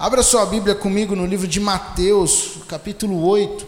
Abra 0.00 0.22
sua 0.22 0.46
Bíblia 0.46 0.76
comigo 0.76 1.16
no 1.16 1.26
livro 1.26 1.48
de 1.48 1.58
Mateus, 1.58 2.58
capítulo 2.68 3.20
8. 3.26 3.66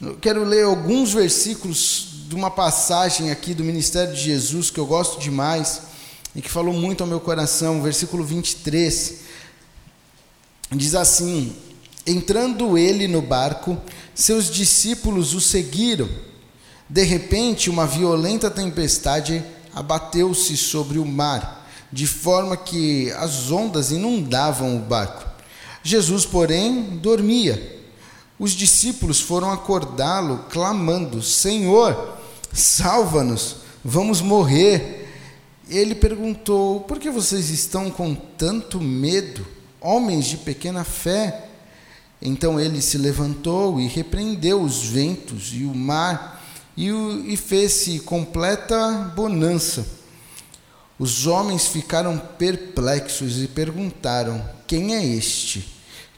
Eu 0.00 0.16
quero 0.16 0.42
ler 0.42 0.64
alguns 0.64 1.12
versículos 1.12 2.08
de 2.28 2.34
uma 2.34 2.50
passagem 2.50 3.30
aqui 3.30 3.54
do 3.54 3.62
ministério 3.62 4.12
de 4.12 4.20
Jesus 4.20 4.70
que 4.70 4.80
eu 4.80 4.86
gosto 4.86 5.20
demais 5.20 5.82
e 6.34 6.42
que 6.42 6.50
falou 6.50 6.74
muito 6.74 7.02
ao 7.02 7.06
meu 7.06 7.20
coração, 7.20 7.80
versículo 7.80 8.24
23. 8.24 9.20
Diz 10.72 10.96
assim: 10.96 11.54
Entrando 12.04 12.76
ele 12.76 13.06
no 13.06 13.22
barco, 13.22 13.80
seus 14.16 14.50
discípulos 14.50 15.32
o 15.32 15.40
seguiram. 15.40 16.08
De 16.90 17.04
repente, 17.04 17.70
uma 17.70 17.86
violenta 17.86 18.50
tempestade 18.50 19.44
abateu-se 19.72 20.56
sobre 20.56 20.98
o 20.98 21.06
mar, 21.06 21.68
de 21.92 22.04
forma 22.04 22.56
que 22.56 23.12
as 23.12 23.52
ondas 23.52 23.92
inundavam 23.92 24.76
o 24.76 24.80
barco. 24.80 25.25
Jesus, 25.86 26.26
porém, 26.26 26.82
dormia. 26.96 27.76
Os 28.40 28.50
discípulos 28.50 29.20
foram 29.20 29.52
acordá-lo, 29.52 30.44
clamando: 30.50 31.22
Senhor, 31.22 32.18
salva-nos, 32.52 33.58
vamos 33.84 34.20
morrer. 34.20 35.08
Ele 35.68 35.94
perguntou: 35.94 36.80
Por 36.80 36.98
que 36.98 37.08
vocês 37.08 37.50
estão 37.50 37.88
com 37.88 38.16
tanto 38.16 38.80
medo, 38.80 39.46
homens 39.80 40.26
de 40.26 40.38
pequena 40.38 40.82
fé? 40.82 41.44
Então 42.20 42.58
ele 42.58 42.82
se 42.82 42.98
levantou 42.98 43.80
e 43.80 43.86
repreendeu 43.86 44.60
os 44.60 44.82
ventos 44.82 45.52
e 45.52 45.62
o 45.62 45.72
mar 45.72 46.44
e, 46.76 46.88
e 47.26 47.36
fez-se 47.36 48.00
completa 48.00 49.12
bonança. 49.14 49.86
Os 50.98 51.28
homens 51.28 51.68
ficaram 51.68 52.18
perplexos 52.18 53.40
e 53.40 53.46
perguntaram: 53.46 54.44
Quem 54.66 54.96
é 54.96 55.04
este? 55.04 55.75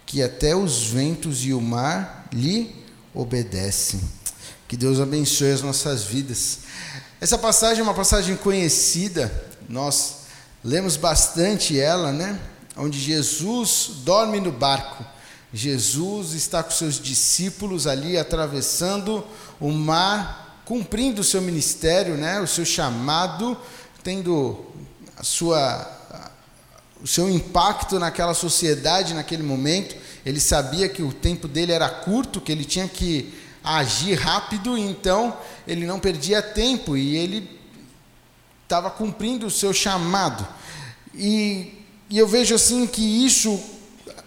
Que 0.09 0.23
até 0.23 0.57
os 0.57 0.85
ventos 0.85 1.45
e 1.45 1.53
o 1.53 1.61
mar 1.61 2.31
lhe 2.33 2.75
obedecem. 3.15 4.01
Que 4.67 4.75
Deus 4.75 4.99
abençoe 4.99 5.53
as 5.53 5.61
nossas 5.61 6.03
vidas. 6.05 6.61
Essa 7.21 7.37
passagem 7.37 7.81
é 7.81 7.83
uma 7.83 7.93
passagem 7.93 8.35
conhecida, 8.35 9.31
nós 9.69 10.21
lemos 10.65 10.97
bastante 10.97 11.79
ela, 11.79 12.11
né? 12.11 12.41
Onde 12.75 12.99
Jesus 12.99 13.91
dorme 13.99 14.41
no 14.41 14.51
barco. 14.51 15.05
Jesus 15.53 16.33
está 16.33 16.63
com 16.63 16.71
seus 16.71 16.99
discípulos 16.99 17.87
ali 17.87 18.17
atravessando 18.17 19.23
o 19.61 19.71
mar, 19.71 20.63
cumprindo 20.65 21.21
o 21.21 21.25
seu 21.25 21.43
ministério, 21.43 22.17
né? 22.17 22.41
O 22.41 22.47
seu 22.47 22.65
chamado, 22.65 23.59
tendo 24.03 24.65
a 25.19 25.23
sua 25.23 25.98
o 27.03 27.07
seu 27.07 27.31
impacto 27.31 27.99
naquela 27.99 28.35
sociedade 28.35 29.15
naquele 29.15 29.43
momento. 29.43 29.97
Ele 30.25 30.41
sabia 30.41 30.89
que 30.89 31.03
o 31.03 31.13
tempo 31.13 31.47
dele 31.47 31.73
era 31.73 31.89
curto, 31.89 32.41
que 32.41 32.53
ele 32.53 32.65
tinha 32.65 32.89
que 32.89 33.33
agir 33.63 34.15
rápido, 34.15 34.77
então 34.77 35.37
ele 35.67 35.87
não 35.87 36.01
perdia 36.01 36.41
tempo 36.41 36.97
e 36.97 37.17
ele 37.17 37.59
estava 38.63 38.91
cumprindo 38.91 39.47
o 39.47 39.51
seu 39.51 39.73
chamado. 39.73 40.47
E, 41.15 41.85
e 42.11 42.19
eu 42.19 42.27
vejo 42.27 42.55
assim 42.55 42.87
que 42.87 43.03
isso 43.03 43.61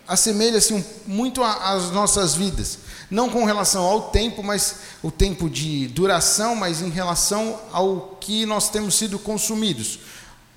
assemelha-se 0.07 0.83
muito 1.05 1.43
às 1.43 1.91
nossas 1.91 2.35
vidas. 2.35 2.79
Não 3.09 3.29
com 3.29 3.43
relação 3.43 3.83
ao 3.83 4.09
tempo, 4.09 4.41
mas 4.41 4.75
o 5.03 5.11
tempo 5.11 5.49
de 5.49 5.87
duração, 5.89 6.55
mas 6.55 6.81
em 6.81 6.89
relação 6.89 7.59
ao 7.73 8.17
que 8.21 8.45
nós 8.45 8.69
temos 8.69 8.95
sido 8.95 9.19
consumidos 9.19 9.99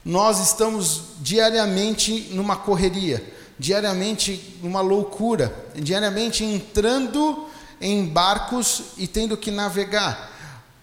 nós 0.05 0.39
estamos 0.39 1.03
diariamente 1.21 2.29
numa 2.33 2.57
correria, 2.57 3.25
diariamente 3.59 4.59
numa 4.63 4.81
loucura, 4.81 5.55
diariamente 5.75 6.45
entrando 6.45 7.49
em 7.81 8.05
barcos 8.07 8.83
e 8.99 9.07
tendo 9.07 9.37
que 9.37 9.51
navegar. 9.51 10.31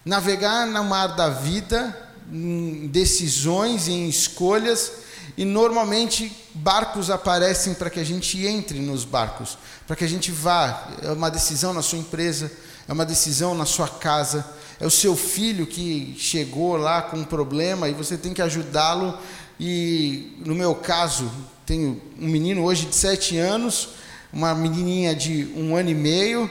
Navegar 0.04 0.66
no 0.66 0.82
mar 0.82 1.08
da 1.14 1.28
vida, 1.28 1.96
em 2.32 2.88
decisões, 2.88 3.86
em 3.86 4.08
escolhas, 4.08 4.92
e 5.36 5.44
normalmente 5.44 6.32
barcos 6.52 7.08
aparecem 7.08 7.74
para 7.74 7.88
que 7.88 8.00
a 8.00 8.04
gente 8.04 8.44
entre 8.44 8.80
nos 8.80 9.04
barcos, 9.04 9.56
para 9.86 9.94
que 9.94 10.04
a 10.04 10.08
gente 10.08 10.32
vá. 10.32 10.88
É 11.02 11.12
uma 11.12 11.30
decisão 11.30 11.72
na 11.72 11.82
sua 11.82 11.98
empresa, 11.98 12.50
é 12.88 12.92
uma 12.92 13.06
decisão 13.06 13.54
na 13.54 13.64
sua 13.64 13.88
casa, 13.88 14.44
é 14.80 14.86
o 14.86 14.90
seu 14.90 15.16
filho 15.16 15.66
que 15.66 16.14
chegou 16.18 16.76
lá 16.76 17.02
com 17.02 17.18
um 17.18 17.24
problema 17.24 17.88
e 17.88 17.92
você 17.92 18.16
tem 18.16 18.34
que 18.34 18.42
ajudá-lo. 18.42 19.18
E 19.58 20.36
no 20.44 20.54
meu 20.54 20.74
caso, 20.74 21.30
tenho 21.64 22.00
um 22.18 22.26
menino 22.26 22.62
hoje 22.64 22.86
de 22.86 22.94
sete 22.94 23.36
anos, 23.36 23.90
uma 24.32 24.54
menininha 24.54 25.14
de 25.14 25.52
um 25.56 25.76
ano 25.76 25.90
e 25.90 25.94
meio, 25.94 26.50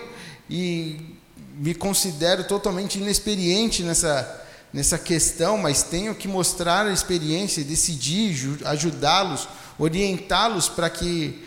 e 0.49 1.17
me 1.55 1.73
considero 1.75 2.43
totalmente 2.45 2.97
inexperiente 2.97 3.83
nessa, 3.83 4.43
nessa 4.73 4.97
questão, 4.97 5.57
mas 5.57 5.83
tenho 5.83 6.15
que 6.15 6.27
mostrar 6.27 6.87
a 6.87 6.91
experiência, 6.91 7.63
decidir 7.63 8.59
ajudá-los, 8.65 9.47
orientá-los 9.77 10.69
para 10.69 10.89
que 10.89 11.43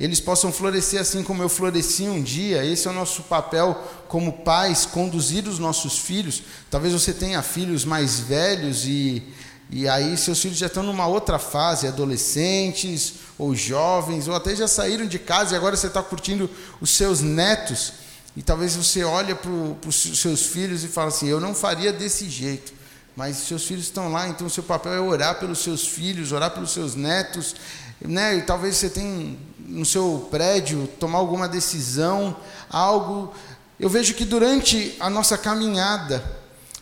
eles 0.00 0.18
possam 0.18 0.50
florescer 0.50 0.98
assim 0.98 1.22
como 1.22 1.42
eu 1.42 1.48
floresci 1.50 2.04
um 2.04 2.22
dia. 2.22 2.64
Esse 2.64 2.88
é 2.88 2.90
o 2.90 2.94
nosso 2.94 3.24
papel 3.24 3.78
como 4.08 4.32
pais, 4.32 4.86
conduzir 4.86 5.46
os 5.46 5.58
nossos 5.58 5.98
filhos. 5.98 6.42
Talvez 6.70 6.94
você 6.94 7.12
tenha 7.12 7.42
filhos 7.42 7.84
mais 7.84 8.18
velhos 8.18 8.86
e, 8.86 9.22
e 9.68 9.86
aí 9.86 10.16
seus 10.16 10.40
filhos 10.40 10.56
já 10.56 10.68
estão 10.68 10.82
numa 10.82 11.06
outra 11.06 11.38
fase, 11.38 11.86
adolescentes 11.86 13.16
ou 13.36 13.54
jovens, 13.54 14.26
ou 14.26 14.34
até 14.34 14.56
já 14.56 14.66
saíram 14.66 15.04
de 15.04 15.18
casa 15.18 15.52
e 15.54 15.56
agora 15.58 15.76
você 15.76 15.88
está 15.88 16.02
curtindo 16.02 16.48
os 16.80 16.88
seus 16.88 17.20
netos. 17.20 17.92
E 18.34 18.42
talvez 18.42 18.74
você 18.74 19.04
olhe 19.04 19.34
para 19.34 19.50
os 19.86 19.96
seus 20.18 20.46
filhos 20.46 20.82
e 20.82 20.88
fala 20.88 21.08
assim: 21.08 21.28
eu 21.28 21.40
não 21.40 21.54
faria 21.54 21.92
desse 21.92 22.26
jeito. 22.26 22.72
Mas 23.14 23.36
seus 23.36 23.66
filhos 23.66 23.84
estão 23.84 24.10
lá, 24.10 24.28
então 24.28 24.46
o 24.46 24.50
seu 24.50 24.62
papel 24.62 24.94
é 24.94 25.00
orar 25.00 25.38
pelos 25.38 25.58
seus 25.58 25.86
filhos, 25.86 26.32
orar 26.32 26.52
pelos 26.52 26.70
seus 26.70 26.94
netos, 26.94 27.54
né? 28.00 28.36
E 28.36 28.42
talvez 28.42 28.76
você 28.76 28.88
tenha 28.88 29.36
no 29.70 29.86
seu 29.86 30.26
prédio 30.30 30.88
tomar 30.98 31.18
alguma 31.18 31.48
decisão, 31.48 32.36
algo. 32.68 33.32
Eu 33.78 33.88
vejo 33.88 34.14
que 34.14 34.24
durante 34.24 34.96
a 34.98 35.08
nossa 35.08 35.38
caminhada, 35.38 36.22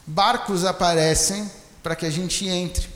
barcos 0.06 0.65
aparecem 0.65 1.49
para 1.82 1.94
que 1.94 2.06
a 2.06 2.10
gente 2.10 2.49
entre. 2.49 2.88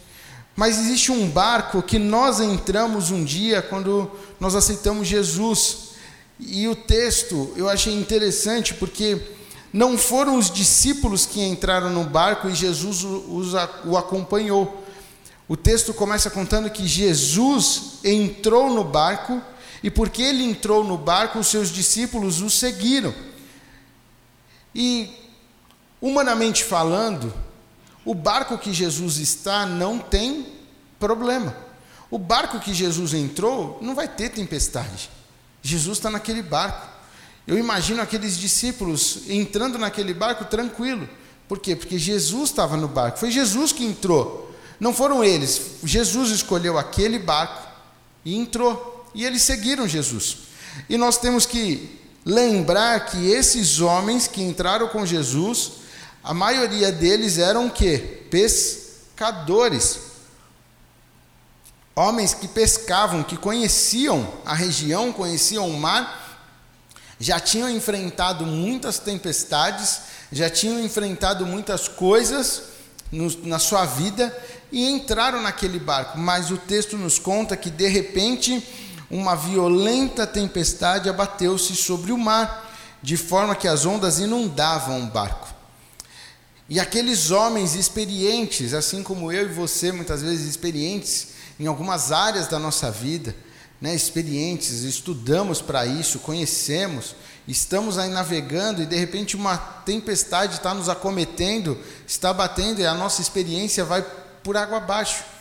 Mas 0.56 0.78
existe 0.78 1.12
um 1.12 1.28
barco 1.28 1.82
que 1.82 1.98
nós 1.98 2.40
entramos 2.40 3.10
um 3.10 3.24
dia 3.24 3.62
quando 3.62 4.10
nós 4.40 4.54
aceitamos 4.54 5.06
Jesus. 5.06 5.92
E 6.38 6.66
o 6.66 6.74
texto 6.74 7.52
eu 7.56 7.68
achei 7.68 7.94
interessante 7.94 8.74
porque 8.74 9.20
não 9.72 9.96
foram 9.96 10.36
os 10.36 10.50
discípulos 10.50 11.24
que 11.24 11.42
entraram 11.42 11.90
no 11.90 12.04
barco 12.04 12.48
e 12.48 12.54
Jesus 12.54 13.04
os, 13.04 13.54
o 13.84 13.96
acompanhou. 13.96 14.82
O 15.48 15.56
texto 15.56 15.92
começa 15.94 16.30
contando 16.30 16.70
que 16.70 16.86
Jesus 16.86 17.98
entrou 18.04 18.70
no 18.70 18.84
barco 18.84 19.40
e 19.82 19.90
porque 19.90 20.22
ele 20.22 20.44
entrou 20.44 20.84
no 20.84 20.96
barco, 20.96 21.38
os 21.38 21.48
seus 21.48 21.70
discípulos 21.70 22.40
o 22.40 22.48
seguiram. 22.48 23.14
E, 24.74 25.10
humanamente 26.00 26.62
falando, 26.62 27.32
o 28.04 28.14
barco 28.14 28.56
que 28.58 28.72
Jesus 28.72 29.18
está 29.18 29.66
não 29.66 29.98
tem 29.98 30.46
problema. 30.98 31.56
O 32.10 32.18
barco 32.18 32.60
que 32.60 32.72
Jesus 32.72 33.14
entrou 33.14 33.78
não 33.80 33.94
vai 33.94 34.06
ter 34.06 34.28
tempestade. 34.28 35.10
Jesus 35.62 35.98
está 35.98 36.10
naquele 36.10 36.42
barco. 36.42 36.88
Eu 37.46 37.58
imagino 37.58 38.00
aqueles 38.00 38.38
discípulos 38.38 39.22
entrando 39.28 39.78
naquele 39.78 40.14
barco 40.14 40.44
tranquilo. 40.44 41.08
Por 41.48 41.58
quê? 41.58 41.74
Porque 41.74 41.98
Jesus 41.98 42.50
estava 42.50 42.76
no 42.76 42.86
barco. 42.86 43.18
Foi 43.18 43.30
Jesus 43.30 43.72
que 43.72 43.84
entrou. 43.84 44.54
Não 44.78 44.92
foram 44.92 45.24
eles. 45.24 45.78
Jesus 45.82 46.30
escolheu 46.30 46.78
aquele 46.78 47.18
barco 47.18 47.68
e 48.24 48.36
entrou. 48.36 48.91
E 49.14 49.24
eles 49.24 49.42
seguiram 49.42 49.86
Jesus. 49.86 50.38
E 50.88 50.96
nós 50.96 51.18
temos 51.18 51.46
que 51.46 52.00
lembrar 52.24 53.06
que 53.06 53.30
esses 53.30 53.80
homens 53.80 54.26
que 54.26 54.42
entraram 54.42 54.88
com 54.88 55.04
Jesus, 55.04 55.72
a 56.22 56.32
maioria 56.32 56.92
deles 56.92 57.38
eram 57.38 57.66
o 57.66 57.70
quê? 57.70 58.26
Pescadores. 58.30 59.98
Homens 61.94 62.32
que 62.32 62.48
pescavam, 62.48 63.22
que 63.22 63.36
conheciam 63.36 64.32
a 64.46 64.54
região, 64.54 65.12
conheciam 65.12 65.68
o 65.68 65.78
mar, 65.78 66.22
já 67.20 67.38
tinham 67.38 67.68
enfrentado 67.68 68.46
muitas 68.46 68.98
tempestades, 68.98 70.00
já 70.32 70.48
tinham 70.48 70.80
enfrentado 70.80 71.44
muitas 71.44 71.86
coisas 71.88 72.62
no, 73.12 73.30
na 73.46 73.58
sua 73.58 73.84
vida 73.84 74.34
e 74.72 74.88
entraram 74.88 75.42
naquele 75.42 75.78
barco, 75.78 76.18
mas 76.18 76.50
o 76.50 76.56
texto 76.56 76.96
nos 76.96 77.18
conta 77.18 77.56
que 77.56 77.68
de 77.68 77.86
repente 77.86 78.66
uma 79.12 79.36
violenta 79.36 80.26
tempestade 80.26 81.10
abateu-se 81.10 81.76
sobre 81.76 82.12
o 82.12 82.18
mar, 82.18 82.72
de 83.02 83.18
forma 83.18 83.54
que 83.54 83.68
as 83.68 83.84
ondas 83.84 84.18
inundavam 84.18 85.02
o 85.02 85.06
barco. 85.06 85.52
E 86.66 86.80
aqueles 86.80 87.30
homens 87.30 87.74
experientes, 87.74 88.72
assim 88.72 89.02
como 89.02 89.30
eu 89.30 89.42
e 89.42 89.52
você, 89.52 89.92
muitas 89.92 90.22
vezes 90.22 90.48
experientes 90.48 91.28
em 91.60 91.66
algumas 91.66 92.10
áreas 92.10 92.48
da 92.48 92.58
nossa 92.58 92.90
vida, 92.90 93.36
né, 93.78 93.94
experientes, 93.94 94.82
estudamos 94.82 95.60
para 95.60 95.84
isso, 95.84 96.20
conhecemos, 96.20 97.14
estamos 97.46 97.98
aí 97.98 98.08
navegando 98.08 98.80
e 98.80 98.86
de 98.86 98.96
repente 98.96 99.36
uma 99.36 99.58
tempestade 99.58 100.54
está 100.54 100.72
nos 100.72 100.88
acometendo, 100.88 101.78
está 102.06 102.32
batendo 102.32 102.80
e 102.80 102.86
a 102.86 102.94
nossa 102.94 103.20
experiência 103.20 103.84
vai 103.84 104.02
por 104.42 104.56
água 104.56 104.78
abaixo. 104.78 105.31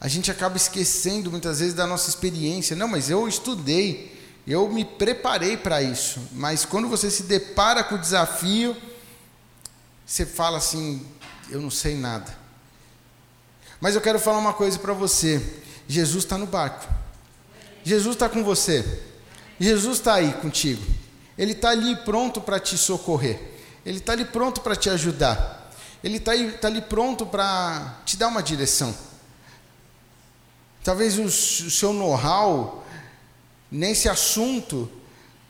A 0.00 0.08
gente 0.08 0.30
acaba 0.30 0.56
esquecendo 0.56 1.30
muitas 1.30 1.60
vezes 1.60 1.74
da 1.74 1.86
nossa 1.86 2.08
experiência. 2.08 2.76
Não, 2.76 2.88
mas 2.88 3.08
eu 3.08 3.26
estudei, 3.26 4.14
eu 4.46 4.68
me 4.68 4.84
preparei 4.84 5.56
para 5.56 5.82
isso. 5.82 6.20
Mas 6.32 6.64
quando 6.64 6.88
você 6.88 7.10
se 7.10 7.22
depara 7.22 7.82
com 7.82 7.94
o 7.94 7.98
desafio, 7.98 8.76
você 10.04 10.26
fala 10.26 10.58
assim: 10.58 11.06
eu 11.50 11.60
não 11.60 11.70
sei 11.70 11.94
nada. 11.96 12.36
Mas 13.80 13.94
eu 13.94 14.00
quero 14.00 14.18
falar 14.18 14.38
uma 14.38 14.52
coisa 14.52 14.78
para 14.78 14.92
você: 14.92 15.42
Jesus 15.88 16.24
está 16.24 16.36
no 16.36 16.46
barco. 16.46 16.86
Jesus 17.82 18.16
está 18.16 18.28
com 18.28 18.44
você. 18.44 19.02
Jesus 19.58 19.98
está 19.98 20.14
aí 20.14 20.32
contigo. 20.34 20.84
Ele 21.38 21.52
está 21.52 21.70
ali 21.70 21.96
pronto 21.96 22.40
para 22.40 22.58
te 22.58 22.76
socorrer. 22.76 23.40
Ele 23.84 23.98
está 23.98 24.12
ali 24.12 24.24
pronto 24.24 24.60
para 24.60 24.74
te 24.74 24.90
ajudar. 24.90 25.72
Ele 26.02 26.16
está 26.16 26.32
tá 26.60 26.68
ali 26.68 26.82
pronto 26.82 27.24
para 27.24 28.00
te 28.04 28.16
dar 28.16 28.28
uma 28.28 28.42
direção. 28.42 28.94
Talvez 30.86 31.18
o, 31.18 31.28
seu 31.28 31.92
know-how 31.92 32.86
nesse 33.68 34.08
assunto 34.08 34.88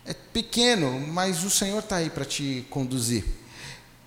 é 0.06 0.14
pequeno, 0.14 0.98
mas 1.08 1.44
o 1.44 1.50
Senhor 1.50 1.80
está 1.80 1.96
aí 1.96 2.08
para 2.08 2.24
te 2.24 2.66
conduzir. 2.70 3.22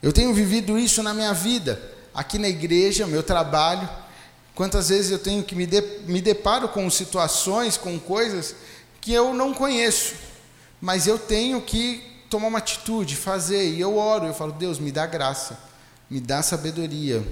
Eu 0.02 0.12
tenho 0.12 0.34
vivido 0.34 0.76
isso 0.76 1.04
na 1.04 1.14
minha 1.14 1.32
vida, 1.32 1.80
aqui 2.16 2.40
na 2.40 2.50
igreja, 2.50 3.06
meu 3.06 3.22
trabalho. 3.22 3.88
Quantas 4.56 4.90
vezes 4.90 5.12
eu 5.12 5.20
tenho 5.20 5.44
que 5.44 5.54
me, 5.54 5.68
de, 5.68 5.80
me 6.08 6.20
deparo 6.20 6.68
com 6.68 6.90
situações, 6.90 7.78
com 7.78 8.00
coisas 8.00 8.56
que 9.00 9.14
eu 9.14 9.32
não 9.32 9.54
conheço, 9.54 10.16
mas 10.82 11.06
eu 11.06 11.20
tenho 11.20 11.62
que 11.62 12.04
tomar 12.28 12.48
uma 12.48 12.58
atitude, 12.58 13.16
fazer, 13.16 13.70
e 13.76 13.80
eu 13.80 13.96
oro, 13.96 14.26
eu 14.26 14.34
falo, 14.34 14.52
Deus, 14.52 14.80
me 14.80 14.92
dá 14.92 15.06
graça, 15.06 15.60
me 16.10 16.20
dá 16.20 16.42
sabedoria. 16.42 17.24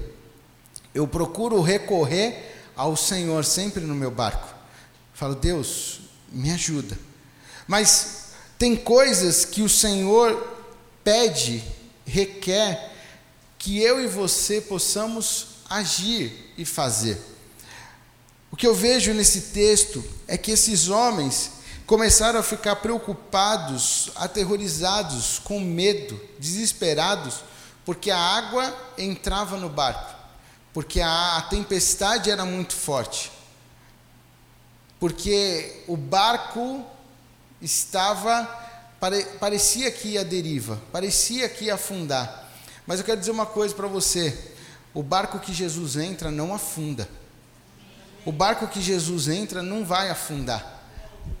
Eu 0.94 1.08
procuro 1.08 1.60
recorrer 1.60 2.57
ao 2.78 2.96
Senhor 2.96 3.44
sempre 3.44 3.82
no 3.82 3.94
meu 3.94 4.10
barco. 4.10 4.54
falo, 5.12 5.34
Deus, 5.34 6.00
me 6.30 6.50
ajuda. 6.52 6.96
Mas 7.66 8.28
tem 8.56 8.76
coisas 8.76 9.44
que 9.44 9.62
o 9.62 9.68
Senhor 9.68 10.56
pede, 11.02 11.62
requer, 12.06 12.94
que 13.58 13.82
eu 13.82 14.02
e 14.02 14.06
você 14.06 14.60
possamos 14.60 15.48
agir 15.68 16.54
e 16.56 16.64
fazer. 16.64 17.20
O 18.50 18.56
que 18.56 18.66
eu 18.66 18.74
vejo 18.74 19.12
nesse 19.12 19.52
texto 19.52 20.02
é 20.28 20.38
que 20.38 20.52
esses 20.52 20.88
homens 20.88 21.50
começaram 21.84 22.38
a 22.38 22.44
ficar 22.44 22.76
preocupados, 22.76 24.10
aterrorizados, 24.14 25.40
com 25.40 25.58
medo, 25.58 26.20
desesperados, 26.38 27.42
porque 27.84 28.10
a 28.10 28.18
água 28.18 28.74
entrava 28.96 29.56
no 29.56 29.68
barco, 29.68 30.14
porque 30.78 31.00
a, 31.00 31.38
a 31.38 31.42
tempestade 31.42 32.30
era 32.30 32.44
muito 32.44 32.72
forte, 32.72 33.32
porque 35.00 35.82
o 35.88 35.96
barco 35.96 36.86
estava, 37.60 38.44
pare, 39.00 39.24
parecia 39.40 39.90
que 39.90 40.10
ia 40.10 40.24
deriva, 40.24 40.80
parecia 40.92 41.48
que 41.48 41.64
ia 41.64 41.74
afundar. 41.74 42.48
Mas 42.86 43.00
eu 43.00 43.04
quero 43.04 43.18
dizer 43.18 43.32
uma 43.32 43.44
coisa 43.44 43.74
para 43.74 43.88
você: 43.88 44.52
o 44.94 45.02
barco 45.02 45.40
que 45.40 45.52
Jesus 45.52 45.96
entra 45.96 46.30
não 46.30 46.54
afunda. 46.54 47.08
O 48.24 48.30
barco 48.30 48.68
que 48.68 48.80
Jesus 48.80 49.26
entra 49.26 49.60
não 49.64 49.84
vai 49.84 50.08
afundar. 50.10 50.84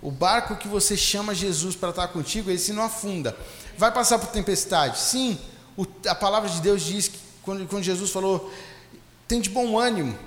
O 0.02 0.10
barco 0.10 0.56
que 0.56 0.66
você 0.66 0.96
chama 0.96 1.32
Jesus 1.32 1.76
para 1.76 1.90
estar 1.90 2.08
contigo, 2.08 2.50
esse 2.50 2.72
não 2.72 2.82
afunda. 2.82 3.36
Vai 3.76 3.92
passar 3.92 4.18
por 4.18 4.30
tempestade? 4.30 4.98
Sim. 4.98 5.38
O, 5.76 5.86
a 6.08 6.14
palavra 6.16 6.50
de 6.50 6.60
Deus 6.60 6.82
diz 6.82 7.06
que 7.06 7.20
quando, 7.44 7.68
quando 7.68 7.84
Jesus 7.84 8.10
falou, 8.10 8.52
tem 9.28 9.42
de 9.42 9.50
bom 9.50 9.78
ânimo, 9.78 10.18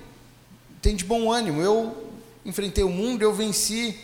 tem 0.80 0.94
de 0.94 1.04
bom 1.04 1.30
ânimo. 1.30 1.60
Eu 1.60 2.12
enfrentei 2.44 2.84
o 2.84 2.88
mundo, 2.88 3.22
eu 3.22 3.34
venci. 3.34 3.98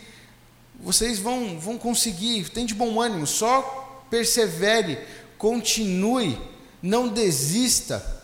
Vocês 0.81 1.17
vão, 1.19 1.57
vão 1.57 1.77
conseguir, 1.77 2.49
tem 2.49 2.65
de 2.65 2.75
bom 2.75 3.01
ânimo. 3.01 3.25
Só 3.25 4.05
persevere, 4.09 4.99
continue, 5.37 6.37
não 6.83 7.07
desista. 7.07 8.17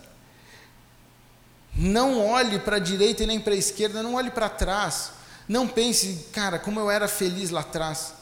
Não 1.74 2.26
olhe 2.26 2.60
para 2.60 2.76
a 2.76 2.80
direita 2.80 3.24
e 3.24 3.28
nem 3.28 3.40
para 3.40 3.54
a 3.54 3.58
esquerda, 3.58 4.04
não 4.04 4.16
olhe 4.16 4.30
para 4.30 4.50
trás. 4.50 5.12
Não 5.48 5.68
pense, 5.68 6.28
cara, 6.34 6.60
como 6.60 6.80
eu 6.80 6.92
era 6.92 7.08
feliz 7.08 7.52
lá 7.52 7.62
atrás. 7.62 8.14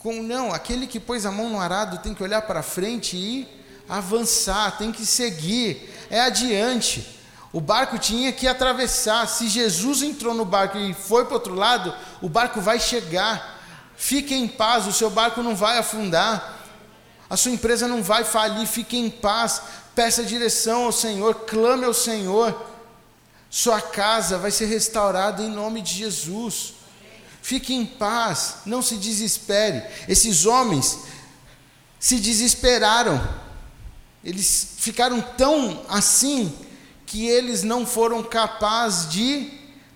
Com, 0.00 0.22
não, 0.22 0.52
aquele 0.52 0.86
que 0.86 0.98
pôs 0.98 1.24
a 1.24 1.30
mão 1.30 1.50
no 1.50 1.60
arado 1.60 1.98
tem 1.98 2.14
que 2.14 2.22
olhar 2.22 2.42
para 2.42 2.62
frente 2.62 3.16
e 3.16 3.48
avançar, 3.88 4.76
tem 4.78 4.90
que 4.90 5.06
seguir, 5.06 5.92
é 6.10 6.20
adiante. 6.20 7.15
O 7.52 7.60
barco 7.60 7.98
tinha 7.98 8.32
que 8.32 8.46
atravessar. 8.46 9.26
Se 9.28 9.48
Jesus 9.48 10.02
entrou 10.02 10.34
no 10.34 10.44
barco 10.44 10.76
e 10.76 10.92
foi 10.92 11.24
para 11.24 11.32
o 11.32 11.34
outro 11.34 11.54
lado, 11.54 11.94
o 12.20 12.28
barco 12.28 12.60
vai 12.60 12.78
chegar. 12.78 13.56
Fique 13.96 14.34
em 14.34 14.46
paz, 14.46 14.86
o 14.86 14.92
seu 14.92 15.08
barco 15.08 15.42
não 15.42 15.56
vai 15.56 15.78
afundar. 15.78 16.54
A 17.28 17.36
sua 17.36 17.52
empresa 17.52 17.88
não 17.88 18.02
vai 18.02 18.24
falir, 18.24 18.66
fique 18.66 18.96
em 18.96 19.08
paz. 19.08 19.62
Peça 19.94 20.22
direção 20.22 20.84
ao 20.84 20.92
Senhor, 20.92 21.34
clame 21.46 21.84
ao 21.84 21.94
Senhor. 21.94 22.54
Sua 23.48 23.80
casa 23.80 24.36
vai 24.36 24.50
ser 24.50 24.66
restaurada 24.66 25.42
em 25.42 25.50
nome 25.50 25.80
de 25.80 25.94
Jesus. 25.94 26.74
Fique 27.40 27.72
em 27.72 27.86
paz, 27.86 28.56
não 28.66 28.82
se 28.82 28.96
desespere. 28.96 29.82
Esses 30.08 30.44
homens 30.44 30.98
se 31.98 32.18
desesperaram. 32.18 33.26
Eles 34.22 34.74
ficaram 34.78 35.20
tão 35.20 35.84
assim 35.88 36.52
que 37.06 37.26
eles 37.26 37.62
não 37.62 37.86
foram 37.86 38.22
capazes 38.22 39.08
de 39.08 39.50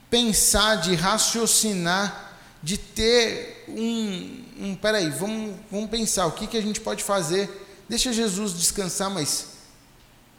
pensar, 0.08 0.76
de 0.76 0.94
raciocinar, 0.94 2.38
de 2.62 2.78
ter 2.78 3.64
um, 3.68 4.44
um 4.58 4.74
peraí, 4.76 5.10
vamos, 5.10 5.56
vamos 5.70 5.90
pensar 5.90 6.26
o 6.26 6.32
que, 6.32 6.46
que 6.46 6.56
a 6.56 6.62
gente 6.62 6.80
pode 6.80 7.02
fazer. 7.02 7.66
Deixa 7.88 8.12
Jesus 8.12 8.52
descansar, 8.52 9.10
mas 9.10 9.46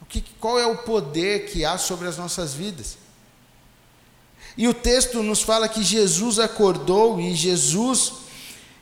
o 0.02 0.06
que, 0.06 0.24
qual 0.40 0.58
é 0.58 0.66
o 0.66 0.78
poder 0.78 1.46
que 1.48 1.66
há 1.66 1.78
sobre 1.78 2.08
as 2.08 2.18
nossas 2.18 2.54
vidas? 2.54 2.98
E 4.58 4.68
o 4.68 4.74
texto 4.74 5.22
nos 5.22 5.42
fala 5.42 5.68
que 5.68 5.84
Jesus 5.84 6.40
acordou 6.40 7.20
e 7.20 7.34
Jesus 7.36 8.14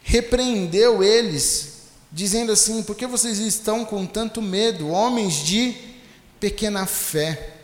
repreendeu 0.03 1.03
eles, 1.03 1.83
dizendo 2.11 2.51
assim: 2.51 2.81
Por 2.83 2.95
que 2.95 3.05
vocês 3.05 3.37
estão 3.39 3.85
com 3.85 4.05
tanto 4.05 4.41
medo, 4.41 4.89
homens 4.89 5.35
de 5.45 5.75
pequena 6.39 6.85
fé? 6.85 7.58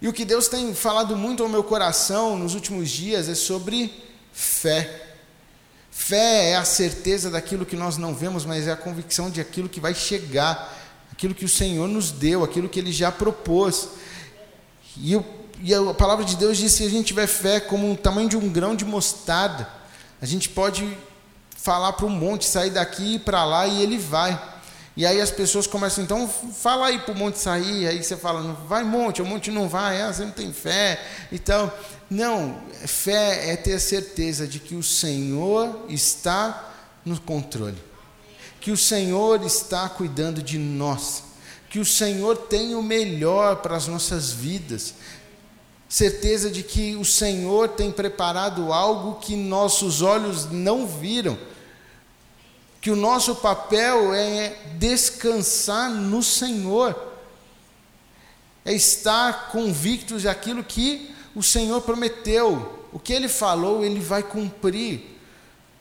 E 0.00 0.08
o 0.08 0.12
que 0.12 0.24
Deus 0.24 0.48
tem 0.48 0.74
falado 0.74 1.16
muito 1.16 1.42
ao 1.42 1.48
meu 1.48 1.64
coração 1.64 2.38
nos 2.38 2.54
últimos 2.54 2.90
dias 2.90 3.28
é 3.28 3.34
sobre 3.34 3.92
fé. 4.32 5.14
Fé 5.90 6.50
é 6.50 6.56
a 6.56 6.64
certeza 6.64 7.30
daquilo 7.30 7.64
que 7.64 7.76
nós 7.76 7.96
não 7.96 8.14
vemos, 8.14 8.44
mas 8.44 8.66
é 8.66 8.72
a 8.72 8.76
convicção 8.76 9.30
de 9.30 9.40
aquilo 9.40 9.68
que 9.68 9.80
vai 9.80 9.94
chegar, 9.94 10.76
aquilo 11.10 11.34
que 11.34 11.44
o 11.44 11.48
Senhor 11.48 11.88
nos 11.88 12.10
deu, 12.10 12.44
aquilo 12.44 12.68
que 12.68 12.78
Ele 12.78 12.92
já 12.92 13.10
propôs. 13.10 13.88
E 14.98 15.16
o 15.16 15.24
e 15.60 15.74
a 15.74 15.94
palavra 15.94 16.24
de 16.24 16.36
Deus 16.36 16.58
diz 16.58 16.72
que 16.72 16.78
se 16.78 16.84
a 16.84 16.90
gente 16.90 17.06
tiver 17.06 17.26
fé 17.26 17.60
como 17.60 17.90
o 17.90 17.96
tamanho 17.96 18.28
de 18.28 18.36
um 18.36 18.48
grão 18.48 18.76
de 18.76 18.84
mostarda, 18.84 19.68
a 20.20 20.26
gente 20.26 20.48
pode 20.48 20.96
falar 21.56 21.94
para 21.94 22.06
o 22.06 22.10
monte 22.10 22.44
sair 22.44 22.70
daqui 22.70 23.14
e 23.14 23.18
para 23.18 23.44
lá 23.44 23.66
e 23.66 23.82
ele 23.82 23.96
vai. 23.96 24.40
E 24.96 25.04
aí 25.04 25.20
as 25.20 25.30
pessoas 25.30 25.66
começam, 25.66 26.02
então, 26.02 26.26
fala 26.26 26.86
aí 26.86 26.98
para 26.98 27.12
o 27.12 27.18
monte 27.18 27.38
sair, 27.38 27.86
aí 27.86 28.02
você 28.02 28.16
fala, 28.16 28.54
vai 28.66 28.82
monte, 28.82 29.20
o 29.20 29.26
monte 29.26 29.50
não 29.50 29.68
vai, 29.68 30.00
ah, 30.00 30.10
você 30.10 30.24
não 30.24 30.32
tem 30.32 30.50
fé. 30.54 30.98
Então, 31.30 31.70
não, 32.08 32.58
fé 32.86 33.50
é 33.50 33.56
ter 33.56 33.74
a 33.74 33.80
certeza 33.80 34.46
de 34.46 34.58
que 34.58 34.74
o 34.74 34.82
Senhor 34.82 35.84
está 35.90 36.72
no 37.04 37.20
controle, 37.20 37.76
que 38.58 38.70
o 38.70 38.76
Senhor 38.76 39.44
está 39.44 39.86
cuidando 39.86 40.42
de 40.42 40.56
nós, 40.58 41.24
que 41.68 41.78
o 41.78 41.84
Senhor 41.84 42.34
tem 42.34 42.74
o 42.74 42.82
melhor 42.82 43.56
para 43.56 43.76
as 43.76 43.86
nossas 43.86 44.30
vidas, 44.32 44.94
certeza 45.86 46.50
de 46.50 46.62
que 46.62 46.96
o 46.96 47.04
Senhor 47.04 47.68
tem 47.68 47.92
preparado 47.92 48.72
algo 48.72 49.20
que 49.20 49.36
nossos 49.36 50.00
olhos 50.00 50.50
não 50.50 50.86
viram, 50.86 51.36
que 52.86 52.90
o 52.92 52.94
nosso 52.94 53.34
papel 53.34 54.14
é 54.14 54.50
descansar 54.78 55.90
no 55.90 56.22
Senhor, 56.22 56.94
é 58.64 58.72
estar 58.72 59.48
convictos 59.50 60.22
daquilo 60.22 60.62
que 60.62 61.12
o 61.34 61.42
Senhor 61.42 61.80
prometeu, 61.80 62.86
o 62.92 63.00
que 63.00 63.12
Ele 63.12 63.26
falou, 63.26 63.84
Ele 63.84 63.98
vai 63.98 64.22
cumprir, 64.22 65.18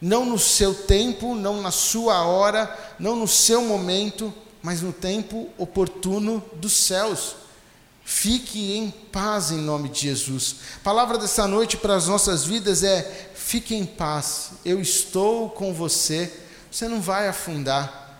não 0.01 0.25
no 0.25 0.39
seu 0.39 0.73
tempo, 0.73 1.35
não 1.35 1.61
na 1.61 1.69
sua 1.69 2.23
hora, 2.23 2.75
não 2.97 3.15
no 3.15 3.27
seu 3.27 3.61
momento, 3.61 4.33
mas 4.63 4.81
no 4.81 4.91
tempo 4.91 5.47
oportuno 5.59 6.43
dos 6.55 6.73
céus. 6.73 7.35
Fique 8.03 8.73
em 8.73 8.89
paz 8.89 9.51
em 9.51 9.59
nome 9.59 9.89
de 9.89 10.01
Jesus. 10.01 10.55
A 10.77 10.83
palavra 10.83 11.19
dessa 11.19 11.47
noite 11.47 11.77
para 11.77 11.95
as 11.95 12.07
nossas 12.07 12.45
vidas 12.45 12.81
é: 12.81 13.29
fique 13.35 13.75
em 13.75 13.85
paz. 13.85 14.53
Eu 14.65 14.81
estou 14.81 15.51
com 15.51 15.71
você. 15.71 16.44
Você 16.75 16.89
não 16.89 16.99
vai 16.99 17.25
afundar. 17.29 18.19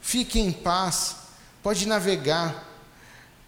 Fique 0.00 0.38
em 0.38 0.52
paz. 0.52 1.16
Pode 1.60 1.88
navegar. 1.88 2.64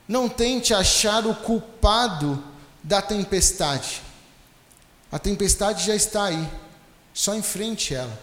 Não 0.09 0.29
tente 0.29 0.75
achar 0.75 1.25
o 1.25 1.33
culpado 1.33 2.43
da 2.83 3.01
tempestade. 3.01 4.03
A 5.13 5.19
tempestade 5.19 5.87
já 5.87 5.95
está 5.95 6.25
aí. 6.25 6.51
Só 7.15 7.37
enfrente 7.37 7.95
ela. 7.95 8.19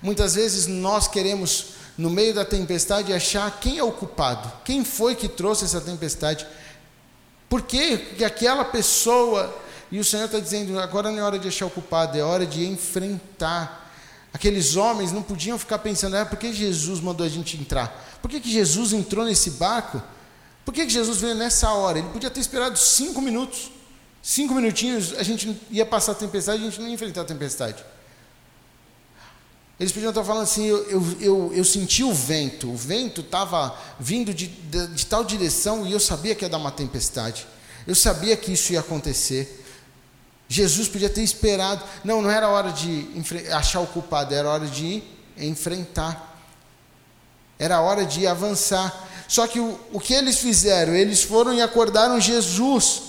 Muitas 0.00 0.36
vezes 0.36 0.66
nós 0.66 1.06
queremos, 1.06 1.74
no 1.98 2.08
meio 2.08 2.32
da 2.32 2.46
tempestade, 2.46 3.12
achar 3.12 3.60
quem 3.60 3.76
é 3.76 3.84
o 3.84 3.92
culpado. 3.92 4.50
Quem 4.64 4.86
foi 4.86 5.14
que 5.14 5.28
trouxe 5.28 5.66
essa 5.66 5.82
tempestade? 5.82 6.46
Por 7.46 7.60
que 7.60 8.24
aquela 8.24 8.64
pessoa. 8.64 9.54
E 9.92 9.98
o 9.98 10.04
Senhor 10.04 10.24
está 10.24 10.40
dizendo: 10.40 10.80
agora 10.80 11.10
não 11.10 11.18
é 11.18 11.22
hora 11.22 11.38
de 11.38 11.48
achar 11.48 11.66
o 11.66 11.70
culpado, 11.70 12.16
é 12.16 12.22
hora 12.22 12.46
de 12.46 12.64
enfrentar. 12.64 13.83
Aqueles 14.34 14.74
homens 14.74 15.12
não 15.12 15.22
podiam 15.22 15.56
ficar 15.56 15.78
pensando, 15.78 16.16
é 16.16 16.24
por 16.24 16.36
que 16.36 16.52
Jesus 16.52 16.98
mandou 16.98 17.24
a 17.24 17.28
gente 17.28 17.56
entrar? 17.56 18.18
Por 18.20 18.28
que, 18.28 18.40
que 18.40 18.50
Jesus 18.50 18.92
entrou 18.92 19.24
nesse 19.24 19.52
barco? 19.52 20.02
Por 20.64 20.74
que, 20.74 20.84
que 20.84 20.92
Jesus 20.92 21.20
veio 21.20 21.36
nessa 21.36 21.70
hora? 21.70 22.00
Ele 22.00 22.08
podia 22.08 22.28
ter 22.28 22.40
esperado 22.40 22.76
cinco 22.76 23.22
minutos. 23.22 23.70
Cinco 24.20 24.54
minutinhos, 24.54 25.14
a 25.16 25.22
gente 25.22 25.56
ia 25.70 25.86
passar 25.86 26.12
a 26.12 26.14
tempestade, 26.16 26.62
a 26.62 26.64
gente 26.64 26.80
não 26.80 26.88
ia 26.88 26.94
enfrentar 26.94 27.20
a 27.20 27.24
tempestade. 27.24 27.84
Eles 29.78 29.92
podiam 29.92 30.10
estar 30.10 30.24
falando 30.24 30.44
assim: 30.44 30.64
eu, 30.64 30.82
eu, 30.88 31.16
eu, 31.20 31.52
eu 31.54 31.64
senti 31.64 32.02
o 32.02 32.12
vento, 32.12 32.70
o 32.70 32.76
vento 32.76 33.20
estava 33.20 33.78
vindo 34.00 34.34
de, 34.34 34.46
de, 34.46 34.86
de, 34.88 35.06
tal 35.06 35.22
direção 35.22 35.86
e 35.86 35.92
eu 35.92 36.00
sabia 36.00 36.34
que 36.34 36.44
ia 36.44 36.48
dar 36.48 36.58
uma 36.58 36.72
tempestade. 36.72 37.46
Eu 37.86 37.94
sabia 37.94 38.36
que 38.36 38.52
isso 38.52 38.72
ia 38.72 38.80
acontecer. 38.80 39.63
Jesus 40.54 40.86
podia 40.86 41.10
ter 41.10 41.22
esperado. 41.22 41.82
Não, 42.04 42.22
não 42.22 42.30
era 42.30 42.48
hora 42.48 42.70
de 42.70 43.08
achar 43.52 43.80
o 43.80 43.86
culpado, 43.88 44.32
era 44.32 44.48
hora 44.48 44.66
de 44.66 45.02
enfrentar. 45.36 46.38
Era 47.58 47.80
hora 47.80 48.06
de 48.06 48.24
avançar. 48.24 49.08
Só 49.26 49.48
que 49.48 49.58
o, 49.58 49.80
o 49.92 49.98
que 49.98 50.14
eles 50.14 50.38
fizeram? 50.38 50.94
Eles 50.94 51.24
foram 51.24 51.52
e 51.52 51.60
acordaram 51.60 52.20
Jesus. 52.20 53.02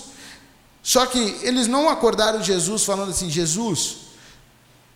Só 0.82 1.06
que 1.06 1.18
eles 1.42 1.68
não 1.68 1.88
acordaram 1.88 2.42
Jesus 2.42 2.84
falando 2.84 3.10
assim: 3.10 3.30
Jesus, 3.30 3.96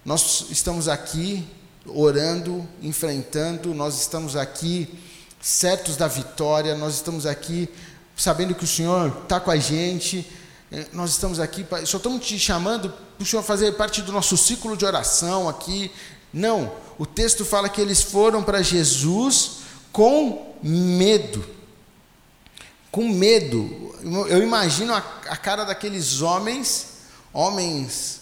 nós 0.04 0.46
estamos 0.50 0.88
aqui 0.88 1.46
orando, 1.86 2.68
enfrentando, 2.82 3.72
nós 3.72 4.00
estamos 4.00 4.34
aqui 4.34 4.88
certos 5.40 5.96
da 5.96 6.08
vitória, 6.08 6.74
nós 6.74 6.94
estamos 6.94 7.26
aqui 7.26 7.68
sabendo 8.16 8.56
que 8.56 8.64
o 8.64 8.68
Senhor 8.68 9.16
está 9.22 9.38
com 9.38 9.52
a 9.52 9.56
gente, 9.56 10.26
nós 10.92 11.10
estamos 11.10 11.40
aqui, 11.40 11.66
só 11.84 11.96
estamos 11.96 12.24
te 12.24 12.38
chamando 12.38 12.90
para 12.90 13.22
o 13.22 13.26
Senhor 13.26 13.42
fazer 13.42 13.72
parte 13.72 14.02
do 14.02 14.12
nosso 14.12 14.36
ciclo 14.36 14.76
de 14.76 14.84
oração 14.84 15.48
aqui. 15.48 15.90
Não, 16.32 16.72
o 16.98 17.04
texto 17.04 17.44
fala 17.44 17.68
que 17.68 17.80
eles 17.80 18.02
foram 18.02 18.42
para 18.42 18.62
Jesus 18.62 19.58
com 19.92 20.54
medo 20.62 21.60
com 22.90 23.08
medo. 23.08 23.94
Eu 24.28 24.42
imagino 24.42 24.92
a, 24.92 24.98
a 25.28 25.36
cara 25.36 25.64
daqueles 25.64 26.20
homens, 26.20 26.86
homens 27.32 28.20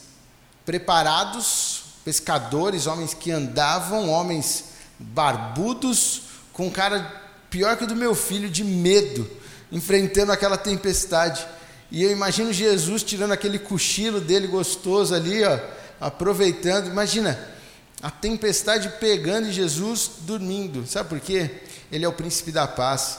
preparados, 0.64 1.84
pescadores, 2.04 2.86
homens 2.86 3.14
que 3.14 3.30
andavam, 3.30 4.10
homens 4.10 4.64
barbudos, 4.98 6.22
com 6.52 6.70
cara 6.70 7.24
pior 7.48 7.76
que 7.76 7.84
o 7.84 7.86
do 7.86 7.96
meu 7.96 8.14
filho, 8.14 8.50
de 8.50 8.62
medo, 8.62 9.28
enfrentando 9.72 10.32
aquela 10.32 10.58
tempestade. 10.58 11.46
E 11.90 12.02
eu 12.02 12.10
imagino 12.10 12.52
Jesus 12.52 13.02
tirando 13.02 13.32
aquele 13.32 13.58
cochilo 13.58 14.20
dele 14.20 14.46
gostoso 14.46 15.14
ali, 15.14 15.42
ó, 15.44 15.58
aproveitando. 16.00 16.86
Imagina, 16.86 17.38
a 18.02 18.10
tempestade 18.10 18.88
pegando 19.00 19.48
e 19.48 19.52
Jesus 19.52 20.10
dormindo. 20.20 20.86
Sabe 20.86 21.08
por 21.08 21.20
quê? 21.20 21.62
Ele 21.90 22.04
é 22.04 22.08
o 22.08 22.12
príncipe 22.12 22.52
da 22.52 22.66
paz. 22.66 23.18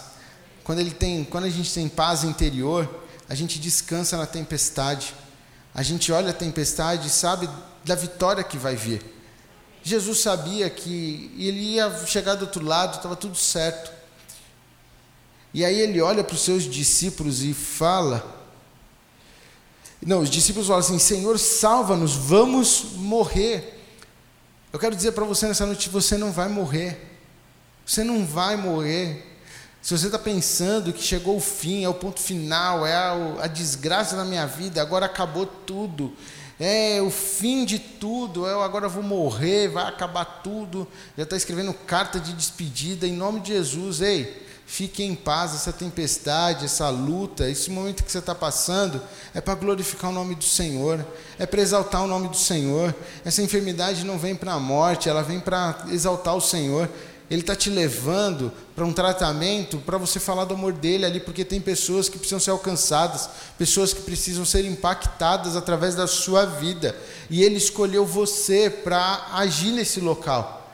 Quando, 0.63 0.79
ele 0.79 0.91
tem, 0.91 1.23
quando 1.23 1.45
a 1.45 1.49
gente 1.49 1.73
tem 1.73 1.89
paz 1.89 2.23
interior, 2.23 2.87
a 3.27 3.33
gente 3.33 3.59
descansa 3.59 4.15
na 4.17 4.25
tempestade. 4.25 5.15
A 5.73 5.81
gente 5.81 6.11
olha 6.11 6.29
a 6.29 6.33
tempestade 6.33 7.07
e 7.07 7.09
sabe 7.09 7.49
da 7.83 7.95
vitória 7.95 8.43
que 8.43 8.57
vai 8.57 8.75
vir. 8.75 9.03
Jesus 9.81 10.19
sabia 10.19 10.69
que 10.69 11.31
ele 11.37 11.59
ia 11.59 12.05
chegar 12.05 12.35
do 12.35 12.45
outro 12.45 12.63
lado, 12.63 12.97
estava 12.97 13.15
tudo 13.15 13.35
certo. 13.35 13.91
E 15.53 15.65
aí 15.65 15.79
ele 15.79 15.99
olha 16.01 16.23
para 16.23 16.35
os 16.35 16.41
seus 16.41 16.63
discípulos 16.63 17.41
e 17.41 17.53
fala: 17.53 18.38
Não, 20.01 20.21
os 20.21 20.29
discípulos 20.29 20.67
falam 20.67 20.81
assim: 20.81 20.99
Senhor, 20.99 21.37
salva-nos, 21.37 22.13
vamos 22.15 22.93
morrer. 22.95 23.77
Eu 24.71 24.79
quero 24.79 24.95
dizer 24.95 25.11
para 25.11 25.25
você 25.25 25.47
nessa 25.47 25.65
noite: 25.65 25.89
você 25.89 26.17
não 26.17 26.31
vai 26.31 26.47
morrer. 26.47 27.05
Você 27.85 28.03
não 28.03 28.25
vai 28.25 28.55
morrer. 28.55 29.25
Se 29.81 29.97
você 29.97 30.07
está 30.07 30.19
pensando 30.19 30.93
que 30.93 31.01
chegou 31.01 31.37
o 31.37 31.41
fim, 31.41 31.83
é 31.83 31.89
o 31.89 31.93
ponto 31.93 32.19
final, 32.19 32.85
é 32.85 32.93
a, 32.93 33.43
a 33.43 33.47
desgraça 33.47 34.15
da 34.15 34.25
minha 34.25 34.45
vida, 34.45 34.81
agora 34.81 35.05
acabou 35.05 35.45
tudo, 35.45 36.13
é 36.59 37.01
o 37.01 37.09
fim 37.09 37.63
de 37.63 37.79
tudo, 37.79 38.45
eu 38.45 38.61
agora 38.61 38.89
vou 38.89 39.01
morrer, 39.01 39.69
vai 39.69 39.85
acabar 39.85 40.25
tudo, 40.43 40.85
já 41.17 41.23
está 41.23 41.37
escrevendo 41.37 41.73
carta 41.73 42.19
de 42.19 42.33
despedida, 42.33 43.07
em 43.07 43.13
nome 43.13 43.39
de 43.39 43.53
Jesus, 43.53 44.01
ei, 44.01 44.45
fique 44.69 45.03
em 45.03 45.15
paz, 45.15 45.55
essa 45.55 45.73
tempestade, 45.73 46.65
essa 46.65 46.89
luta, 46.89 47.49
esse 47.49 47.71
momento 47.71 48.03
que 48.03 48.11
você 48.11 48.19
está 48.19 48.35
passando, 48.35 49.01
é 49.33 49.41
para 49.41 49.55
glorificar 49.55 50.11
o 50.11 50.13
nome 50.13 50.35
do 50.35 50.43
Senhor, 50.43 51.03
é 51.39 51.45
para 51.47 51.59
exaltar 51.59 52.03
o 52.03 52.07
nome 52.07 52.27
do 52.27 52.37
Senhor, 52.37 52.93
essa 53.25 53.41
enfermidade 53.41 54.05
não 54.05 54.19
vem 54.19 54.35
para 54.35 54.53
a 54.53 54.59
morte, 54.59 55.09
ela 55.09 55.23
vem 55.23 55.39
para 55.39 55.85
exaltar 55.89 56.35
o 56.35 56.39
Senhor, 56.39 56.87
ele 57.31 57.41
está 57.41 57.55
te 57.55 57.67
levando 57.71 58.53
para 58.75 58.85
um 58.85 58.93
tratamento 58.93 59.79
para 59.79 59.97
você 59.97 60.19
falar 60.19 60.45
do 60.45 60.53
amor 60.53 60.71
dele 60.71 61.03
ali, 61.03 61.19
porque 61.19 61.43
tem 61.43 61.59
pessoas 61.59 62.07
que 62.07 62.19
precisam 62.19 62.39
ser 62.39 62.51
alcançadas, 62.51 63.27
pessoas 63.57 63.91
que 63.91 64.01
precisam 64.01 64.45
ser 64.45 64.65
impactadas 64.65 65.55
através 65.55 65.95
da 65.95 66.05
sua 66.05 66.45
vida. 66.45 66.95
E 67.27 67.43
ele 67.43 67.57
escolheu 67.57 68.05
você 68.05 68.69
para 68.69 69.29
agir 69.33 69.71
nesse 69.71 69.99
local. 69.99 70.71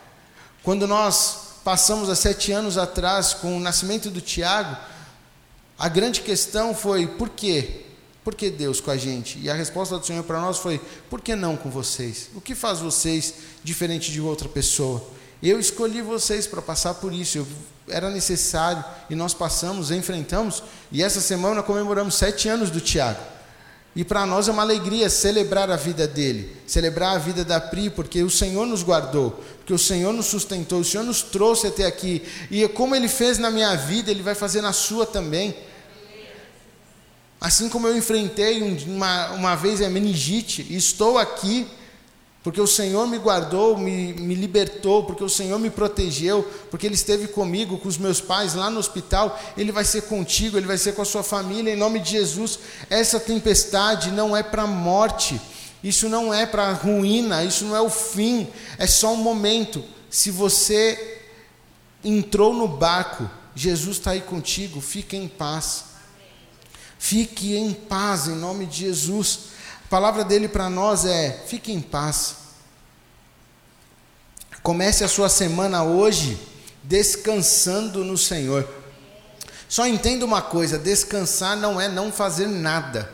Quando 0.64 0.88
nós 0.88 1.45
passamos 1.66 2.12
há 2.12 2.16
sete 2.16 2.52
anos 2.52 2.78
atrás 2.78 3.34
com 3.34 3.58
o 3.58 3.60
nascimento 3.60 4.12
do 4.12 4.22
Tiago, 4.22 4.78
a 5.78 5.90
grande 5.90 6.22
questão 6.22 6.76
foi: 6.76 7.08
por 7.08 7.30
quê? 7.30 7.82
Por 8.24 8.36
que 8.36 8.52
Deus 8.52 8.80
com 8.80 8.92
a 8.92 8.98
gente? 8.98 9.40
E 9.40 9.50
a 9.50 9.54
resposta 9.56 9.98
do 9.98 10.06
Senhor 10.06 10.24
para 10.24 10.40
nós 10.40 10.60
foi: 10.60 10.80
por 11.10 11.20
que 11.20 11.36
não 11.36 11.58
com 11.58 11.72
vocês? 11.72 12.30
O 12.36 12.40
que 12.40 12.54
faz 12.54 12.80
vocês 12.80 13.34
diferente 13.64 14.12
de 14.12 14.22
outra 14.22 14.48
pessoa? 14.48 15.04
Eu 15.42 15.60
escolhi 15.60 16.02
vocês 16.02 16.46
para 16.46 16.62
passar 16.62 16.94
por 16.94 17.12
isso. 17.12 17.40
Eu, 17.40 17.48
era 17.88 18.10
necessário 18.10 18.84
e 19.10 19.16
nós 19.16 19.34
passamos, 19.34 19.90
enfrentamos. 19.90 20.64
E 20.92 21.04
essa 21.04 21.20
semana 21.20 21.64
comemoramos 21.64 22.16
sete 22.16 22.48
anos 22.48 22.70
do 22.70 22.80
Tiago. 22.80 23.20
E 23.96 24.04
para 24.04 24.26
nós 24.26 24.50
é 24.50 24.52
uma 24.52 24.62
alegria 24.62 25.10
celebrar 25.10 25.72
a 25.72 25.78
vida 25.78 26.06
dele, 26.06 26.54
celebrar 26.68 27.16
a 27.16 27.18
vida 27.18 27.46
da 27.46 27.62
Pri, 27.62 27.90
porque 27.90 28.22
o 28.24 28.30
Senhor 28.30 28.66
nos 28.66 28.84
guardou, 28.84 29.42
porque 29.58 29.74
o 29.74 29.80
Senhor 29.80 30.12
nos 30.12 30.26
sustentou, 30.26 30.82
o 30.82 30.84
Senhor 30.84 31.04
nos 31.04 31.22
trouxe 31.22 31.68
até 31.68 31.86
aqui. 31.86 32.22
E 32.52 32.68
como 32.68 32.94
ele 32.94 33.08
fez 33.08 33.38
na 33.38 33.50
minha 33.50 33.74
vida, 33.76 34.12
ele 34.12 34.22
vai 34.22 34.36
fazer 34.36 34.62
na 34.62 34.74
sua 34.74 35.06
também. 35.06 35.56
Assim 37.40 37.70
como 37.70 37.88
eu 37.88 37.96
enfrentei 37.96 38.62
uma, 38.86 39.32
uma 39.32 39.56
vez 39.56 39.82
a 39.82 39.88
meningite, 39.88 40.66
estou 40.76 41.18
aqui 41.18 41.66
porque 42.46 42.62
o 42.62 42.68
Senhor 42.68 43.08
me 43.08 43.18
guardou, 43.18 43.76
me, 43.76 44.14
me 44.14 44.36
libertou, 44.36 45.04
porque 45.04 45.24
o 45.24 45.30
Senhor 45.30 45.58
me 45.58 45.72
protegeu, 45.72 46.48
porque 46.70 46.86
Ele 46.86 46.94
esteve 46.94 47.28
comigo, 47.28 47.80
com 47.80 47.88
os 47.88 47.98
meus 47.98 48.22
pais 48.22 48.54
lá 48.54 48.70
no 48.70 48.78
hospital, 48.78 49.42
Ele 49.58 49.72
vai 49.72 49.84
ser 49.84 50.04
contigo, 50.04 50.56
Ele 50.56 50.68
vai 50.68 50.78
ser 50.78 50.94
com 50.94 51.02
a 51.02 51.06
sua 51.06 51.24
família, 51.24 51.74
em 51.74 51.76
nome 51.76 52.00
de 52.00 52.12
Jesus. 52.12 52.60
Essa 52.88 53.20
tempestade 53.20 54.12
não 54.12 54.38
é 54.38 54.44
para 54.44 54.68
morte, 54.68 55.42
isso 55.84 56.08
não 56.08 56.32
é 56.32 56.46
para 56.46 56.72
ruína, 56.72 57.44
isso 57.44 57.66
não 57.66 57.76
é 57.76 57.82
o 57.82 57.90
fim, 57.90 58.48
é 58.78 58.86
só 58.86 59.12
um 59.12 59.24
momento. 59.24 59.84
Se 60.08 60.30
você 60.30 61.24
entrou 62.04 62.54
no 62.54 62.68
barco, 62.68 63.28
Jesus 63.56 63.98
está 63.98 64.12
aí 64.12 64.22
contigo, 64.22 64.80
fique 64.82 65.18
em 65.18 65.28
paz. 65.28 65.86
Fique 67.00 67.56
em 67.56 67.74
paz, 67.74 68.28
em 68.28 68.36
nome 68.36 68.68
de 68.68 68.82
Jesus. 68.82 69.55
Palavra 69.96 70.26
dele 70.26 70.50
para 70.50 70.70
nós 70.70 71.06
é: 71.06 71.32
fique 71.48 71.72
em 71.72 71.80
paz. 71.80 72.36
Comece 74.62 75.06
a 75.06 75.08
sua 75.08 75.30
semana 75.30 75.86
hoje 75.86 76.38
descansando 76.84 78.04
no 78.04 78.18
Senhor. 78.18 78.68
Só 79.70 79.88
entenda 79.88 80.26
uma 80.26 80.42
coisa: 80.42 80.78
descansar 80.78 81.56
não 81.56 81.80
é 81.80 81.88
não 81.88 82.12
fazer 82.12 82.46
nada. 82.46 83.10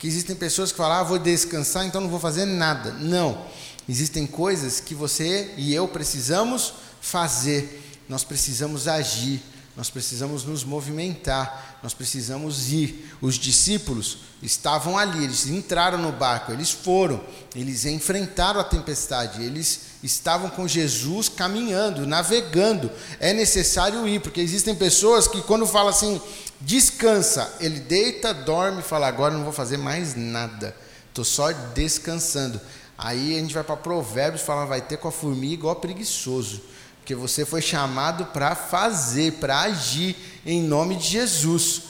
Que 0.00 0.08
existem 0.08 0.34
pessoas 0.34 0.72
que 0.72 0.78
falam, 0.78 0.98
ah, 0.98 1.02
vou 1.04 1.20
descansar, 1.20 1.86
então 1.86 2.00
não 2.00 2.08
vou 2.08 2.18
fazer 2.18 2.44
nada. 2.44 2.90
Não. 2.94 3.46
Existem 3.88 4.26
coisas 4.26 4.80
que 4.80 4.96
você 4.96 5.54
e 5.56 5.72
eu 5.72 5.86
precisamos 5.86 6.74
fazer. 7.00 8.00
Nós 8.08 8.24
precisamos 8.24 8.88
agir. 8.88 9.40
Nós 9.76 9.90
precisamos 9.90 10.44
nos 10.44 10.64
movimentar, 10.64 11.78
nós 11.82 11.92
precisamos 11.92 12.72
ir. 12.72 13.14
Os 13.20 13.34
discípulos 13.34 14.18
estavam 14.42 14.96
ali, 14.96 15.24
eles 15.24 15.46
entraram 15.46 15.98
no 15.98 16.10
barco, 16.10 16.50
eles 16.50 16.70
foram, 16.70 17.20
eles 17.54 17.84
enfrentaram 17.84 18.58
a 18.58 18.64
tempestade, 18.64 19.42
eles 19.42 19.82
estavam 20.02 20.48
com 20.48 20.66
Jesus 20.66 21.28
caminhando, 21.28 22.06
navegando. 22.06 22.90
É 23.20 23.34
necessário 23.34 24.08
ir, 24.08 24.20
porque 24.20 24.40
existem 24.40 24.74
pessoas 24.74 25.28
que, 25.28 25.42
quando 25.42 25.66
fala 25.66 25.90
assim, 25.90 26.20
descansa, 26.58 27.56
ele 27.60 27.80
deita, 27.80 28.32
dorme 28.32 28.80
e 28.80 28.84
fala: 28.84 29.06
agora 29.06 29.34
não 29.34 29.44
vou 29.44 29.52
fazer 29.52 29.76
mais 29.76 30.14
nada, 30.16 30.74
estou 31.08 31.24
só 31.24 31.52
descansando. 31.52 32.58
Aí 32.96 33.36
a 33.36 33.40
gente 33.40 33.52
vai 33.52 33.62
para 33.62 33.76
Provérbios 33.76 34.40
e 34.40 34.46
fala: 34.46 34.64
vai 34.64 34.80
ter 34.80 34.96
com 34.96 35.08
a 35.08 35.12
formiga 35.12 35.52
igual 35.52 35.76
preguiçoso. 35.76 36.62
Porque 37.06 37.14
você 37.14 37.46
foi 37.46 37.62
chamado 37.62 38.26
para 38.32 38.56
fazer, 38.56 39.34
para 39.34 39.60
agir 39.60 40.16
em 40.44 40.60
nome 40.60 40.96
de 40.96 41.06
Jesus. 41.06 41.82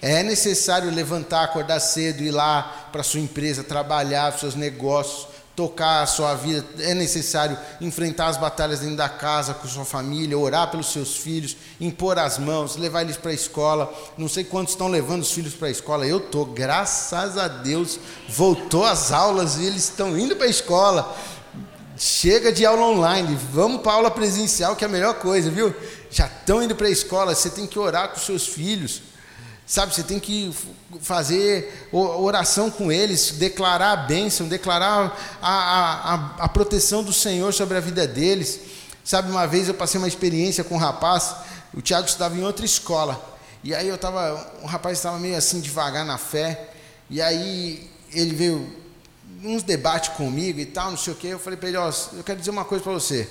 É 0.00 0.22
necessário 0.22 0.88
levantar, 0.92 1.42
acordar 1.42 1.80
cedo, 1.80 2.22
ir 2.22 2.30
lá 2.30 2.88
para 2.92 3.02
sua 3.02 3.18
empresa, 3.18 3.64
trabalhar, 3.64 4.32
seus 4.38 4.54
negócios, 4.54 5.26
tocar 5.56 6.02
a 6.02 6.06
sua 6.06 6.36
vida. 6.36 6.64
É 6.78 6.94
necessário 6.94 7.58
enfrentar 7.80 8.28
as 8.28 8.36
batalhas 8.36 8.78
dentro 8.78 8.94
da 8.94 9.08
casa 9.08 9.54
com 9.54 9.66
sua 9.66 9.84
família, 9.84 10.38
orar 10.38 10.70
pelos 10.70 10.92
seus 10.92 11.16
filhos, 11.16 11.56
impor 11.80 12.16
as 12.16 12.38
mãos, 12.38 12.76
levar 12.76 13.02
eles 13.02 13.16
para 13.16 13.32
a 13.32 13.34
escola. 13.34 13.92
Não 14.16 14.28
sei 14.28 14.44
quantos 14.44 14.74
estão 14.74 14.86
levando 14.86 15.22
os 15.22 15.32
filhos 15.32 15.52
para 15.52 15.66
a 15.66 15.72
escola. 15.72 16.06
Eu 16.06 16.18
estou, 16.18 16.46
graças 16.46 17.36
a 17.36 17.48
Deus, 17.48 17.98
voltou 18.28 18.84
às 18.84 19.10
aulas 19.10 19.56
e 19.56 19.64
eles 19.64 19.82
estão 19.82 20.16
indo 20.16 20.36
para 20.36 20.46
a 20.46 20.50
escola. 20.50 21.12
Chega 22.02 22.50
de 22.50 22.64
aula 22.64 22.80
online, 22.80 23.38
vamos 23.52 23.82
para 23.82 23.92
aula 23.92 24.10
presencial, 24.10 24.74
que 24.74 24.82
é 24.82 24.88
a 24.88 24.90
melhor 24.90 25.16
coisa, 25.16 25.50
viu? 25.50 25.74
Já 26.10 26.24
estão 26.24 26.62
indo 26.62 26.74
para 26.74 26.86
a 26.86 26.90
escola, 26.90 27.34
você 27.34 27.50
tem 27.50 27.66
que 27.66 27.78
orar 27.78 28.08
com 28.08 28.18
seus 28.18 28.48
filhos, 28.48 29.02
sabe? 29.66 29.94
Você 29.94 30.02
tem 30.02 30.18
que 30.18 30.50
fazer 31.02 31.90
oração 31.92 32.70
com 32.70 32.90
eles, 32.90 33.32
declarar 33.32 33.92
a 33.92 33.96
bênção, 33.96 34.48
declarar 34.48 35.14
a, 35.42 35.50
a, 35.50 36.14
a, 36.14 36.44
a 36.44 36.48
proteção 36.48 37.04
do 37.04 37.12
Senhor 37.12 37.52
sobre 37.52 37.76
a 37.76 37.80
vida 37.80 38.06
deles. 38.06 38.60
Sabe, 39.04 39.30
uma 39.30 39.46
vez 39.46 39.68
eu 39.68 39.74
passei 39.74 39.98
uma 39.98 40.08
experiência 40.08 40.64
com 40.64 40.76
um 40.76 40.78
rapaz, 40.78 41.34
o 41.74 41.82
Tiago 41.82 42.06
estava 42.06 42.34
em 42.34 42.42
outra 42.42 42.64
escola, 42.64 43.22
e 43.62 43.74
aí 43.74 43.88
eu 43.88 43.96
estava, 43.96 44.52
o 44.62 44.66
rapaz 44.66 44.96
estava 44.96 45.18
meio 45.18 45.36
assim 45.36 45.60
devagar 45.60 46.06
na 46.06 46.16
fé, 46.16 46.70
e 47.10 47.20
aí 47.20 47.90
ele 48.10 48.34
veio 48.34 48.79
uns 49.44 49.62
debates 49.62 50.10
comigo 50.10 50.60
e 50.60 50.66
tal, 50.66 50.90
não 50.90 50.98
sei 50.98 51.12
o 51.12 51.16
quê. 51.16 51.28
Eu 51.28 51.38
falei 51.38 51.56
para 51.56 51.68
ele: 51.68 51.78
Ó, 51.78 51.92
eu 52.12 52.24
quero 52.24 52.38
dizer 52.38 52.50
uma 52.50 52.64
coisa 52.64 52.82
para 52.82 52.92
você. 52.92 53.28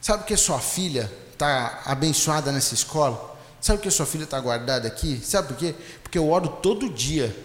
Sabe 0.00 0.24
que 0.24 0.36
sua 0.36 0.58
filha 0.58 1.10
está 1.32 1.82
abençoada 1.84 2.50
nessa 2.52 2.74
escola? 2.74 3.38
Sabe 3.60 3.82
que 3.82 3.90
sua 3.90 4.06
filha 4.06 4.24
está 4.24 4.40
guardada 4.40 4.88
aqui? 4.88 5.20
Sabe 5.22 5.48
por 5.48 5.56
quê? 5.56 5.74
Porque 6.02 6.16
eu 6.16 6.30
oro 6.30 6.48
todo 6.48 6.88
dia 6.88 7.36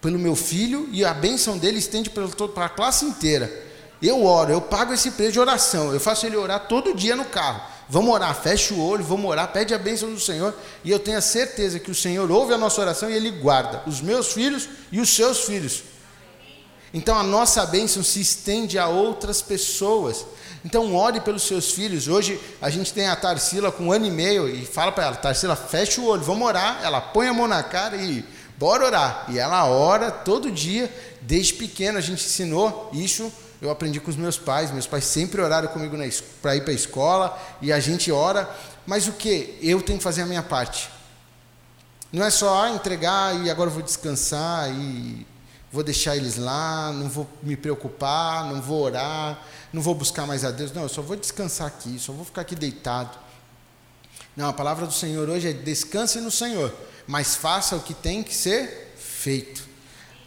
pelo 0.00 0.18
meu 0.18 0.34
filho 0.34 0.88
e 0.90 1.04
a 1.04 1.12
bênção 1.12 1.58
dele 1.58 1.78
estende 1.78 2.08
para 2.08 2.64
a 2.64 2.68
classe 2.68 3.04
inteira. 3.04 3.68
Eu 4.00 4.24
oro, 4.24 4.50
eu 4.50 4.62
pago 4.62 4.94
esse 4.94 5.10
preço 5.10 5.32
de 5.32 5.40
oração. 5.40 5.92
Eu 5.92 6.00
faço 6.00 6.24
ele 6.24 6.36
orar 6.36 6.66
todo 6.66 6.94
dia 6.94 7.14
no 7.14 7.26
carro. 7.26 7.60
Vamos 7.86 8.14
orar, 8.14 8.34
fecha 8.34 8.72
o 8.72 8.80
olho, 8.80 9.04
vamos 9.04 9.30
orar, 9.30 9.52
pede 9.52 9.74
a 9.74 9.78
bênção 9.78 10.10
do 10.10 10.18
Senhor. 10.18 10.54
E 10.82 10.90
eu 10.90 10.98
tenho 10.98 11.18
a 11.18 11.20
certeza 11.20 11.78
que 11.78 11.90
o 11.90 11.94
Senhor 11.94 12.30
ouve 12.30 12.54
a 12.54 12.58
nossa 12.58 12.80
oração 12.80 13.10
e 13.10 13.14
Ele 13.14 13.30
guarda 13.30 13.82
os 13.86 14.00
meus 14.00 14.32
filhos 14.32 14.68
e 14.90 15.00
os 15.00 15.10
seus 15.10 15.40
filhos. 15.40 15.82
Então 16.92 17.16
a 17.16 17.22
nossa 17.22 17.64
bênção 17.66 18.02
se 18.02 18.20
estende 18.20 18.78
a 18.78 18.88
outras 18.88 19.40
pessoas. 19.40 20.26
Então 20.64 20.94
ore 20.94 21.20
pelos 21.20 21.44
seus 21.44 21.70
filhos. 21.70 22.08
Hoje 22.08 22.40
a 22.60 22.68
gente 22.68 22.92
tem 22.92 23.06
a 23.06 23.16
Tarsila 23.16 23.70
com 23.70 23.84
um 23.84 23.92
ano 23.92 24.06
e 24.06 24.10
meio 24.10 24.48
e 24.48 24.66
fala 24.66 24.92
para 24.92 25.04
ela, 25.04 25.16
Tarsila, 25.16 25.56
fecha 25.56 26.00
o 26.00 26.06
olho, 26.06 26.22
vamos 26.22 26.46
orar. 26.46 26.80
Ela 26.82 27.00
põe 27.00 27.28
a 27.28 27.32
mão 27.32 27.46
na 27.46 27.62
cara 27.62 27.96
e 27.96 28.24
bora 28.58 28.84
orar. 28.84 29.26
E 29.28 29.38
ela 29.38 29.66
ora 29.66 30.10
todo 30.10 30.50
dia, 30.50 30.92
desde 31.20 31.54
pequena 31.54 31.98
a 31.98 32.02
gente 32.02 32.24
ensinou 32.24 32.90
isso. 32.92 33.32
Eu 33.62 33.70
aprendi 33.70 34.00
com 34.00 34.10
os 34.10 34.16
meus 34.16 34.36
pais. 34.36 34.70
Meus 34.70 34.86
pais 34.86 35.04
sempre 35.04 35.40
oraram 35.40 35.68
comigo 35.68 35.96
para 36.42 36.56
ir 36.56 36.62
para 36.62 36.72
a 36.72 36.74
escola 36.74 37.38
e 37.62 37.72
a 37.72 37.78
gente 37.78 38.10
ora. 38.10 38.50
Mas 38.86 39.06
o 39.06 39.12
que? 39.12 39.58
Eu 39.62 39.80
tenho 39.80 39.98
que 39.98 40.04
fazer 40.04 40.22
a 40.22 40.26
minha 40.26 40.42
parte. 40.42 40.90
Não 42.12 42.24
é 42.24 42.30
só 42.30 42.64
ah, 42.64 42.70
entregar 42.70 43.36
e 43.44 43.48
agora 43.48 43.70
vou 43.70 43.82
descansar 43.82 44.68
e 44.70 45.24
vou 45.72 45.82
deixar 45.82 46.16
eles 46.16 46.36
lá, 46.36 46.92
não 46.92 47.08
vou 47.08 47.28
me 47.42 47.56
preocupar, 47.56 48.44
não 48.46 48.60
vou 48.60 48.82
orar, 48.82 49.42
não 49.72 49.80
vou 49.80 49.94
buscar 49.94 50.26
mais 50.26 50.44
a 50.44 50.50
Deus. 50.50 50.72
Não, 50.72 50.82
eu 50.82 50.88
só 50.88 51.02
vou 51.02 51.16
descansar 51.16 51.66
aqui, 51.66 51.98
só 51.98 52.12
vou 52.12 52.24
ficar 52.24 52.42
aqui 52.42 52.54
deitado. 52.54 53.16
Não, 54.36 54.48
a 54.48 54.52
palavra 54.52 54.86
do 54.86 54.92
Senhor 54.92 55.28
hoje 55.28 55.48
é 55.48 55.52
descanse 55.52 56.20
no 56.20 56.30
Senhor, 56.30 56.74
mas 57.06 57.36
faça 57.36 57.76
o 57.76 57.80
que 57.80 57.94
tem 57.94 58.22
que 58.22 58.34
ser 58.34 58.94
feito. 58.96 59.68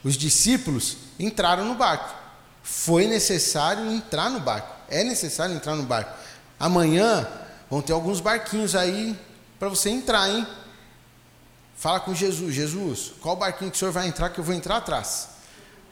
Os 0.04 0.16
discípulos 0.16 0.98
entraram 1.20 1.66
no 1.66 1.76
barco. 1.76 2.14
Foi 2.62 3.08
necessário 3.08 3.92
entrar 3.92 4.30
no 4.30 4.40
barco. 4.40 4.74
É 4.90 5.04
necessário 5.04 5.56
entrar 5.56 5.76
no 5.76 5.84
barco. 5.84 6.18
Amanhã 6.60 7.28
vão 7.70 7.82
ter 7.82 7.94
alguns 7.94 8.20
barquinhos 8.20 8.76
aí 8.76 9.18
para 9.60 9.70
você 9.70 9.90
entrar, 9.90 10.30
hein? 10.30 10.46
Fala 11.76 12.00
com 12.00 12.14
Jesus, 12.14 12.54
Jesus, 12.54 13.14
qual 13.20 13.36
barquinho 13.36 13.72
que 13.72 13.76
o 13.76 13.80
senhor 13.80 13.92
vai 13.92 14.08
entrar 14.08 14.30
que 14.30 14.40
eu 14.40 14.44
vou 14.44 14.54
entrar 14.54 14.78
atrás? 14.78 15.33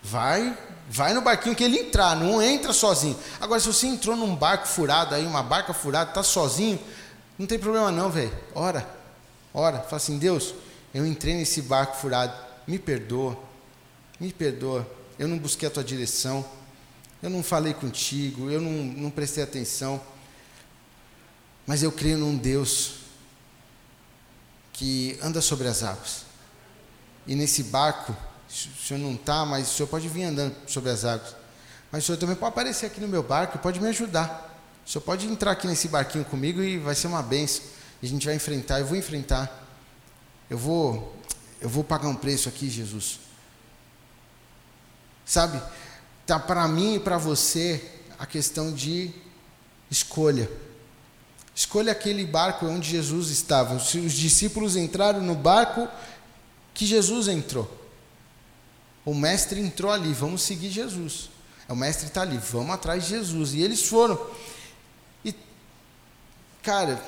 Vai, 0.03 0.57
vai 0.89 1.13
no 1.13 1.21
barquinho 1.21 1.55
que 1.55 1.63
ele 1.63 1.77
entrar, 1.77 2.15
não 2.15 2.41
entra 2.41 2.73
sozinho. 2.73 3.17
Agora, 3.39 3.59
se 3.59 3.67
você 3.67 3.87
entrou 3.87 4.15
num 4.15 4.35
barco 4.35 4.67
furado 4.67 5.13
aí, 5.13 5.25
uma 5.25 5.43
barca 5.43 5.73
furada, 5.73 6.09
está 6.09 6.23
sozinho, 6.23 6.79
não 7.37 7.45
tem 7.45 7.59
problema 7.59 7.91
não, 7.91 8.09
velho. 8.09 8.35
Ora, 8.55 8.87
ora, 9.53 9.79
fala 9.79 9.97
assim, 9.97 10.17
Deus, 10.17 10.53
eu 10.93 11.05
entrei 11.05 11.35
nesse 11.35 11.61
barco 11.61 11.95
furado, 11.97 12.33
me 12.67 12.79
perdoa, 12.79 13.37
me 14.19 14.33
perdoa. 14.33 14.87
Eu 15.19 15.27
não 15.27 15.37
busquei 15.37 15.67
a 15.67 15.71
tua 15.71 15.83
direção, 15.83 16.43
eu 17.21 17.29
não 17.29 17.43
falei 17.43 17.73
contigo, 17.73 18.49
eu 18.49 18.59
não, 18.59 18.71
não 18.71 19.09
prestei 19.11 19.43
atenção. 19.43 20.01
Mas 21.67 21.83
eu 21.83 21.91
creio 21.91 22.17
num 22.17 22.35
Deus 22.35 22.95
que 24.73 25.17
anda 25.21 25.41
sobre 25.41 25.67
as 25.67 25.83
águas. 25.83 26.25
E 27.27 27.35
nesse 27.35 27.63
barco 27.63 28.17
o 28.51 28.85
senhor 28.85 28.99
não 28.99 29.13
está, 29.13 29.45
mas 29.45 29.71
o 29.71 29.73
senhor 29.73 29.87
pode 29.87 30.09
vir 30.09 30.23
andando 30.23 30.55
sobre 30.67 30.89
as 30.89 31.05
águas. 31.05 31.35
Mas 31.91 32.03
o 32.03 32.05
senhor 32.07 32.17
também 32.17 32.35
pode 32.35 32.49
aparecer 32.49 32.85
aqui 32.85 32.99
no 32.99 33.07
meu 33.07 33.23
barco 33.23 33.57
e 33.57 33.59
pode 33.59 33.79
me 33.79 33.87
ajudar. 33.87 34.51
O 34.85 34.89
senhor 34.89 35.01
pode 35.01 35.25
entrar 35.25 35.51
aqui 35.51 35.67
nesse 35.67 35.87
barquinho 35.87 36.25
comigo 36.25 36.61
e 36.61 36.77
vai 36.77 36.93
ser 36.93 37.07
uma 37.07 37.23
benção. 37.23 37.63
A 38.03 38.05
gente 38.05 38.25
vai 38.25 38.35
enfrentar, 38.35 38.79
eu 38.79 38.85
vou 38.85 38.97
enfrentar. 38.97 39.67
Eu 40.49 40.57
vou, 40.57 41.15
eu 41.61 41.69
vou 41.69 41.83
pagar 41.83 42.09
um 42.09 42.15
preço 42.15 42.49
aqui, 42.49 42.69
Jesus. 42.69 43.19
Sabe? 45.25 45.61
Tá 46.25 46.37
para 46.37 46.67
mim 46.67 46.95
e 46.95 46.99
para 46.99 47.17
você 47.17 47.81
a 48.19 48.25
questão 48.25 48.73
de 48.73 49.13
escolha. 49.89 50.49
Escolha 51.55 51.91
aquele 51.91 52.25
barco 52.25 52.65
onde 52.65 52.89
Jesus 52.89 53.29
estava. 53.29 53.75
Os 53.75 54.13
discípulos 54.13 54.75
entraram 54.75 55.21
no 55.21 55.35
barco 55.35 55.87
que 56.73 56.85
Jesus 56.85 57.27
entrou. 57.27 57.80
O 59.03 59.13
mestre 59.13 59.59
entrou 59.59 59.91
ali, 59.91 60.13
vamos 60.13 60.43
seguir 60.43 60.69
Jesus. 60.69 61.29
O 61.67 61.75
mestre 61.75 62.07
está 62.07 62.21
ali, 62.21 62.37
vamos 62.37 62.71
atrás 62.71 63.03
de 63.03 63.09
Jesus. 63.09 63.53
E 63.53 63.61
eles 63.61 63.87
foram. 63.87 64.19
E, 65.23 65.33
cara, 66.61 67.01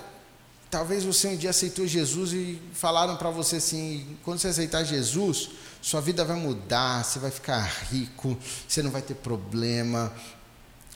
talvez 0.72 1.04
você 1.04 1.28
um 1.28 1.36
dia 1.36 1.52
aceitou 1.52 1.86
Jesus 1.86 2.34
e 2.34 2.60
falaram 2.74 3.16
para 3.16 3.30
você 3.30 3.58
assim: 3.58 4.18
quando 4.24 4.40
você 4.40 4.48
aceitar 4.48 4.84
Jesus, 4.84 5.52
sua 5.82 6.02
vida 6.02 6.26
vai 6.26 6.36
mudar, 6.36 7.04
você 7.04 7.20
vai 7.20 7.30
ficar 7.30 7.62
rico, 7.92 8.36
você 8.68 8.82
não 8.82 8.90
vai 8.90 9.02
ter 9.02 9.14
problema, 9.14 10.12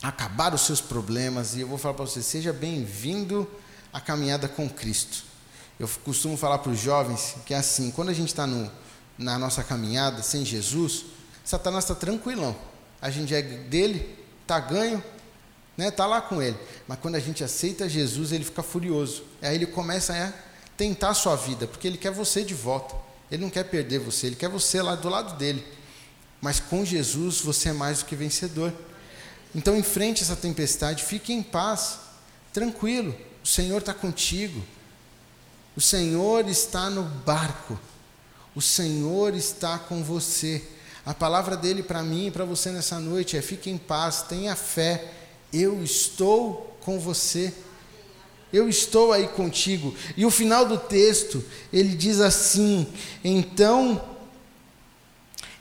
acabar 0.02 0.54
os 0.54 0.62
seus 0.62 0.82
problemas. 0.82 1.56
E 1.56 1.62
eu 1.62 1.68
vou 1.68 1.78
falar 1.78 1.94
para 1.94 2.06
você: 2.06 2.24
seja 2.24 2.52
bem-vindo 2.52 3.48
à 3.94 4.02
caminhada 4.02 4.48
com 4.48 4.68
Cristo. 4.68 5.24
Eu 5.80 5.88
costumo 6.04 6.36
falar 6.36 6.58
para 6.58 6.72
os 6.72 6.80
jovens 6.80 7.36
que 7.46 7.54
é 7.54 7.58
assim: 7.58 7.92
quando 7.92 8.10
a 8.10 8.14
gente 8.14 8.30
está 8.30 8.48
no 8.48 8.72
na 9.18 9.38
nossa 9.40 9.64
caminhada 9.64 10.22
sem 10.22 10.46
Jesus, 10.46 11.06
Satanás 11.44 11.84
está 11.84 11.96
tranquilão. 11.96 12.56
A 13.02 13.10
gente 13.10 13.34
é 13.34 13.42
dele, 13.42 14.18
está 14.42 14.60
ganho, 14.60 15.04
né? 15.78 15.88
Está 15.90 16.06
lá 16.06 16.22
com 16.22 16.42
ele. 16.42 16.58
Mas 16.88 17.00
quando 17.00 17.16
a 17.16 17.20
gente 17.20 17.44
aceita 17.44 17.88
Jesus, 17.88 18.32
ele 18.32 18.44
fica 18.44 18.64
furioso. 18.64 19.24
Aí 19.42 19.56
ele 19.56 19.66
começa 19.66 20.14
a 20.14 20.34
tentar 20.76 21.10
a 21.10 21.14
sua 21.14 21.36
vida, 21.36 21.68
porque 21.68 21.88
ele 21.88 21.98
quer 21.98 22.12
você 22.12 22.44
de 22.44 22.54
volta. 22.54 22.96
Ele 23.32 23.44
não 23.44 23.50
quer 23.50 23.64
perder 23.64 24.00
você, 24.00 24.28
ele 24.28 24.36
quer 24.36 24.50
você 24.50 24.82
lá 24.82 24.96
do 24.96 25.10
lado 25.10 25.38
dele. 25.38 25.66
Mas 26.42 26.60
com 26.60 26.86
Jesus 26.86 27.42
você 27.42 27.70
é 27.70 27.74
mais 27.74 28.00
do 28.00 28.06
que 28.06 28.16
vencedor. 28.16 28.74
Então 29.54 29.76
enfrente 29.76 30.24
essa 30.24 30.36
tempestade, 30.36 31.04
fique 31.04 31.34
em 31.34 31.44
paz, 31.44 32.00
tranquilo. 32.54 33.16
O 33.44 33.48
Senhor 33.48 33.80
está 33.80 33.94
contigo. 33.94 34.64
O 35.76 35.82
Senhor 35.82 36.48
está 36.48 36.90
no 36.90 37.04
barco. 37.04 37.80
O 38.58 38.62
Senhor 38.62 39.36
está 39.36 39.78
com 39.78 40.04
você. 40.04 40.64
A 41.06 41.14
palavra 41.14 41.56
dele 41.56 41.84
para 41.84 42.02
mim 42.02 42.26
e 42.26 42.32
para 42.32 42.44
você 42.44 42.72
nessa 42.72 43.00
noite 43.00 43.38
é: 43.38 43.42
fique 43.44 43.70
em 43.70 43.78
paz, 43.78 44.24
tenha 44.24 44.56
fé, 44.56 45.12
eu 45.54 45.84
estou 45.84 46.76
com 46.82 47.00
você. 47.00 47.54
Eu 48.52 48.68
estou 48.68 49.14
aí 49.14 49.28
contigo. 49.28 49.94
E 50.18 50.26
o 50.26 50.32
final 50.32 50.66
do 50.66 50.76
texto, 50.76 51.46
ele 51.72 51.96
diz 51.96 52.20
assim: 52.20 52.88
Então 53.24 54.04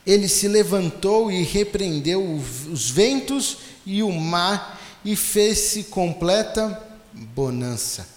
ele 0.07 0.27
se 0.27 0.49
levantou 0.49 1.31
e 1.31 1.43
repreendeu 1.43 2.25
os 2.27 2.89
ventos 2.89 3.59
e 3.85 4.03
o 4.03 4.11
mar 4.11 4.81
e 5.05 5.15
fez-se 5.15 5.85
completa 5.85 6.83
bonança. 7.13 8.16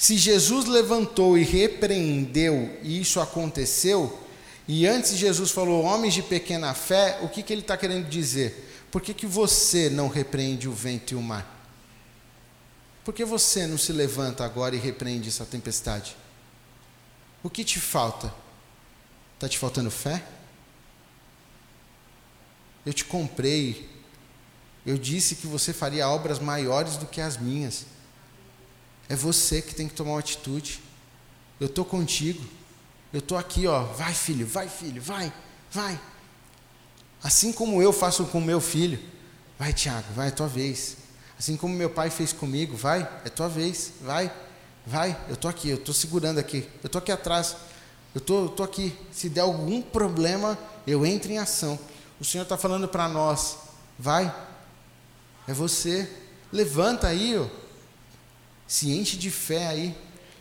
Se 0.00 0.16
Jesus 0.16 0.64
levantou 0.64 1.36
e 1.36 1.44
repreendeu 1.44 2.74
e 2.82 3.02
isso 3.02 3.20
aconteceu, 3.20 4.18
e 4.66 4.86
antes 4.86 5.14
Jesus 5.14 5.50
falou 5.50 5.84
homens 5.84 6.14
de 6.14 6.22
pequena 6.22 6.72
fé, 6.72 7.18
o 7.20 7.28
que, 7.28 7.42
que 7.42 7.52
ele 7.52 7.60
está 7.60 7.76
querendo 7.76 8.08
dizer? 8.08 8.86
Por 8.90 9.02
que, 9.02 9.12
que 9.12 9.26
você 9.26 9.90
não 9.90 10.08
repreende 10.08 10.66
o 10.66 10.72
vento 10.72 11.12
e 11.12 11.16
o 11.16 11.20
mar? 11.20 11.46
Por 13.04 13.12
que 13.12 13.26
você 13.26 13.66
não 13.66 13.76
se 13.76 13.92
levanta 13.92 14.42
agora 14.42 14.74
e 14.74 14.78
repreende 14.78 15.28
essa 15.28 15.44
tempestade? 15.44 16.16
O 17.42 17.50
que 17.50 17.62
te 17.62 17.78
falta? 17.78 18.32
Está 19.34 19.50
te 19.50 19.58
faltando 19.58 19.90
fé? 19.90 20.24
Eu 22.86 22.94
te 22.94 23.04
comprei. 23.04 23.86
Eu 24.86 24.96
disse 24.96 25.34
que 25.34 25.46
você 25.46 25.74
faria 25.74 26.08
obras 26.08 26.38
maiores 26.38 26.96
do 26.96 27.04
que 27.04 27.20
as 27.20 27.36
minhas. 27.36 27.84
É 29.10 29.16
você 29.16 29.60
que 29.60 29.74
tem 29.74 29.88
que 29.88 29.94
tomar 29.94 30.12
uma 30.12 30.20
atitude. 30.20 30.80
Eu 31.58 31.66
estou 31.66 31.84
contigo. 31.84 32.40
Eu 33.12 33.18
estou 33.18 33.36
aqui, 33.36 33.66
ó. 33.66 33.82
Vai, 33.82 34.14
filho, 34.14 34.46
vai, 34.46 34.68
filho, 34.68 35.02
vai, 35.02 35.32
vai. 35.68 36.00
Assim 37.20 37.52
como 37.52 37.82
eu 37.82 37.92
faço 37.92 38.24
com 38.26 38.40
meu 38.40 38.60
filho. 38.60 39.00
Vai, 39.58 39.72
Tiago, 39.72 40.06
vai, 40.14 40.28
é 40.28 40.30
tua 40.30 40.46
vez. 40.46 40.96
Assim 41.36 41.56
como 41.56 41.74
meu 41.74 41.90
pai 41.90 42.08
fez 42.08 42.32
comigo, 42.32 42.76
vai, 42.76 43.00
é 43.24 43.28
tua 43.28 43.48
vez, 43.48 43.94
vai, 44.00 44.32
vai. 44.86 45.20
Eu 45.26 45.34
estou 45.34 45.50
aqui, 45.50 45.70
eu 45.70 45.76
estou 45.76 45.92
segurando 45.92 46.38
aqui. 46.38 46.68
Eu 46.80 46.86
estou 46.86 47.00
aqui 47.00 47.10
atrás. 47.10 47.56
Eu 48.14 48.20
tô, 48.20 48.46
estou 48.46 48.64
aqui. 48.64 48.96
Se 49.10 49.28
der 49.28 49.40
algum 49.40 49.82
problema, 49.82 50.56
eu 50.86 51.04
entro 51.04 51.32
em 51.32 51.38
ação. 51.38 51.76
O 52.20 52.24
Senhor 52.24 52.44
está 52.44 52.56
falando 52.56 52.86
para 52.86 53.08
nós: 53.08 53.58
vai, 53.98 54.32
é 55.48 55.52
você. 55.52 56.08
Levanta 56.52 57.08
aí, 57.08 57.36
ó 57.36 57.69
se 58.70 58.88
enche 58.88 59.16
de 59.16 59.32
fé 59.32 59.66
aí, 59.66 59.92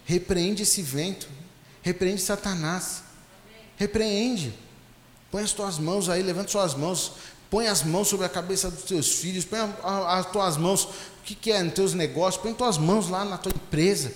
repreende 0.06 0.62
esse 0.62 0.84
vento, 0.84 1.28
repreende 1.82 2.22
Satanás, 2.22 3.02
repreende, 3.76 4.54
põe 5.32 5.42
as 5.42 5.52
tuas 5.52 5.80
mãos 5.80 6.10
aí, 6.10 6.22
levanta 6.22 6.52
suas 6.52 6.76
mãos, 6.76 7.14
põe 7.50 7.66
as 7.66 7.82
mãos 7.82 8.08
sobre 8.08 8.28
a 8.28 8.30
cabeça 8.30 8.70
dos 8.70 8.84
teus 8.84 9.16
filhos, 9.16 9.46
põe 9.46 9.58
as 9.84 10.28
tuas 10.28 10.58
mãos, 10.58 10.84
o 10.84 11.24
que, 11.24 11.34
que 11.34 11.52
é 11.52 11.64
nos 11.64 11.74
teus 11.74 11.96
negócios, 11.96 12.40
põe 12.40 12.52
as 12.52 12.58
tuas 12.58 12.78
mãos 12.78 13.10
lá 13.10 13.26
na 13.26 13.36
tua 13.36 13.52
empresa. 13.52 14.14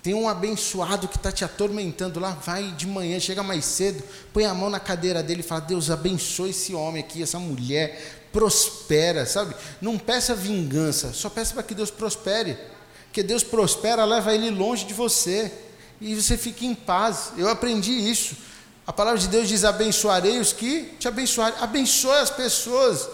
Tem 0.00 0.14
um 0.14 0.28
abençoado 0.28 1.08
que 1.08 1.16
está 1.16 1.32
te 1.32 1.44
atormentando 1.44 2.20
lá, 2.20 2.30
vai 2.30 2.70
de 2.70 2.86
manhã, 2.86 3.18
chega 3.18 3.42
mais 3.42 3.64
cedo, 3.64 4.04
põe 4.32 4.44
a 4.44 4.54
mão 4.54 4.70
na 4.70 4.78
cadeira 4.78 5.20
dele 5.20 5.40
e 5.40 5.42
fala: 5.42 5.62
Deus 5.62 5.90
abençoe 5.90 6.50
esse 6.50 6.72
homem 6.72 7.02
aqui, 7.02 7.24
essa 7.24 7.40
mulher, 7.40 8.28
prospera, 8.32 9.26
sabe? 9.26 9.52
Não 9.80 9.98
peça 9.98 10.32
vingança, 10.32 11.12
só 11.12 11.28
peça 11.28 11.54
para 11.54 11.64
que 11.64 11.74
Deus 11.74 11.90
prospere. 11.90 12.56
Porque 13.14 13.22
Deus 13.22 13.44
prospera, 13.44 14.04
leva 14.04 14.34
ele 14.34 14.50
longe 14.50 14.84
de 14.84 14.92
você. 14.92 15.52
E 16.00 16.16
você 16.16 16.36
fica 16.36 16.64
em 16.64 16.74
paz. 16.74 17.30
Eu 17.36 17.48
aprendi 17.48 17.92
isso. 17.92 18.36
A 18.84 18.92
palavra 18.92 19.20
de 19.20 19.28
Deus 19.28 19.48
diz: 19.48 19.62
abençoarei 19.62 20.40
os 20.40 20.52
que 20.52 20.86
te 20.98 21.06
abençoarem. 21.06 21.56
Abençoe 21.60 22.18
as 22.18 22.30
pessoas. 22.30 23.08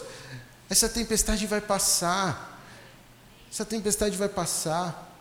Essa 0.70 0.88
tempestade 0.88 1.46
vai 1.46 1.60
passar. 1.60 2.64
Essa 3.52 3.62
tempestade 3.62 4.16
vai 4.16 4.30
passar. 4.30 5.14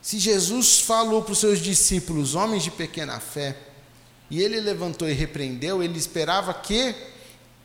Se 0.00 0.18
Jesus 0.18 0.80
falou 0.80 1.20
para 1.20 1.32
os 1.32 1.40
seus 1.40 1.58
discípulos, 1.58 2.34
homens 2.34 2.62
de 2.62 2.70
pequena 2.70 3.20
fé, 3.20 3.54
e 4.30 4.40
ele 4.40 4.60
levantou 4.60 5.10
e 5.10 5.12
repreendeu, 5.12 5.82
ele 5.82 5.98
esperava 5.98 6.54
que 6.54 6.94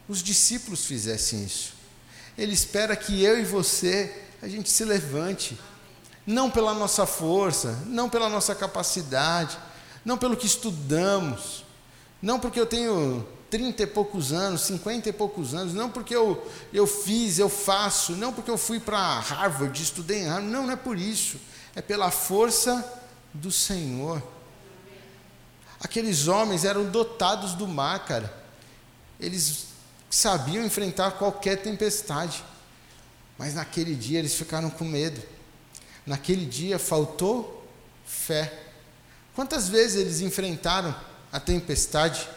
os 0.05 0.21
discípulos 0.21 0.84
fizessem 0.84 1.45
isso. 1.45 1.75
Ele 2.38 2.51
espera 2.51 2.93
que 2.97 3.23
eu 3.23 3.39
e 3.39 3.45
você, 3.45 4.13
a 4.41 4.49
gente 4.49 4.69
se 4.69 4.84
levante 4.84 5.58
não 6.29 6.47
pela 6.47 6.75
nossa 6.75 7.07
força, 7.07 7.79
não 7.87 8.07
pela 8.07 8.29
nossa 8.29 8.53
capacidade, 8.53 9.57
não 10.05 10.15
pelo 10.15 10.37
que 10.37 10.45
estudamos, 10.45 11.65
não 12.21 12.39
porque 12.39 12.59
eu 12.59 12.67
tenho 12.67 13.27
trinta 13.49 13.81
e 13.81 13.87
poucos 13.87 14.31
anos, 14.31 14.61
cinquenta 14.61 15.09
e 15.09 15.11
poucos 15.11 15.55
anos, 15.55 15.73
não 15.73 15.89
porque 15.89 16.15
eu, 16.15 16.47
eu 16.71 16.85
fiz, 16.85 17.39
eu 17.39 17.49
faço, 17.49 18.11
não 18.11 18.31
porque 18.31 18.51
eu 18.51 18.59
fui 18.59 18.79
para 18.79 19.19
Harvard, 19.21 19.81
estudei 19.81 20.19
em 20.19 20.27
Harvard, 20.27 20.51
não, 20.51 20.67
não 20.67 20.73
é 20.73 20.75
por 20.75 20.99
isso, 20.99 21.39
é 21.75 21.81
pela 21.81 22.11
força 22.11 23.01
do 23.33 23.51
Senhor. 23.51 24.21
Aqueles 25.81 26.27
homens 26.27 26.63
eram 26.63 26.85
dotados 26.91 27.55
do 27.55 27.67
mar, 27.67 28.05
cara, 28.05 28.31
eles 29.19 29.65
sabiam 30.11 30.63
enfrentar 30.63 31.13
qualquer 31.13 31.55
tempestade, 31.63 32.43
mas 33.35 33.55
naquele 33.55 33.95
dia 33.95 34.19
eles 34.19 34.35
ficaram 34.35 34.69
com 34.69 34.85
medo 34.85 35.38
naquele 36.09 36.43
dia 36.43 36.79
faltou 36.79 37.63
fé. 38.03 38.51
Quantas 39.35 39.69
vezes 39.69 40.01
eles 40.01 40.21
enfrentaram 40.21 40.93
a 41.31 41.39
tempestade 41.39 42.27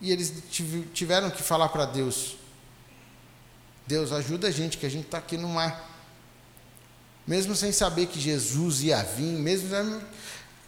e 0.00 0.12
eles 0.12 0.32
tiveram 0.94 1.30
que 1.30 1.42
falar 1.42 1.68
para 1.70 1.84
Deus: 1.84 2.36
Deus, 3.88 4.12
ajuda 4.12 4.46
a 4.46 4.50
gente, 4.52 4.78
que 4.78 4.86
a 4.86 4.88
gente 4.88 5.06
está 5.06 5.18
aqui 5.18 5.36
no 5.36 5.48
mar. 5.48 5.84
Mesmo 7.26 7.56
sem 7.56 7.72
saber 7.72 8.06
que 8.06 8.20
Jesus 8.20 8.82
ia 8.82 9.02
vir, 9.02 9.32
mesmo 9.32 10.00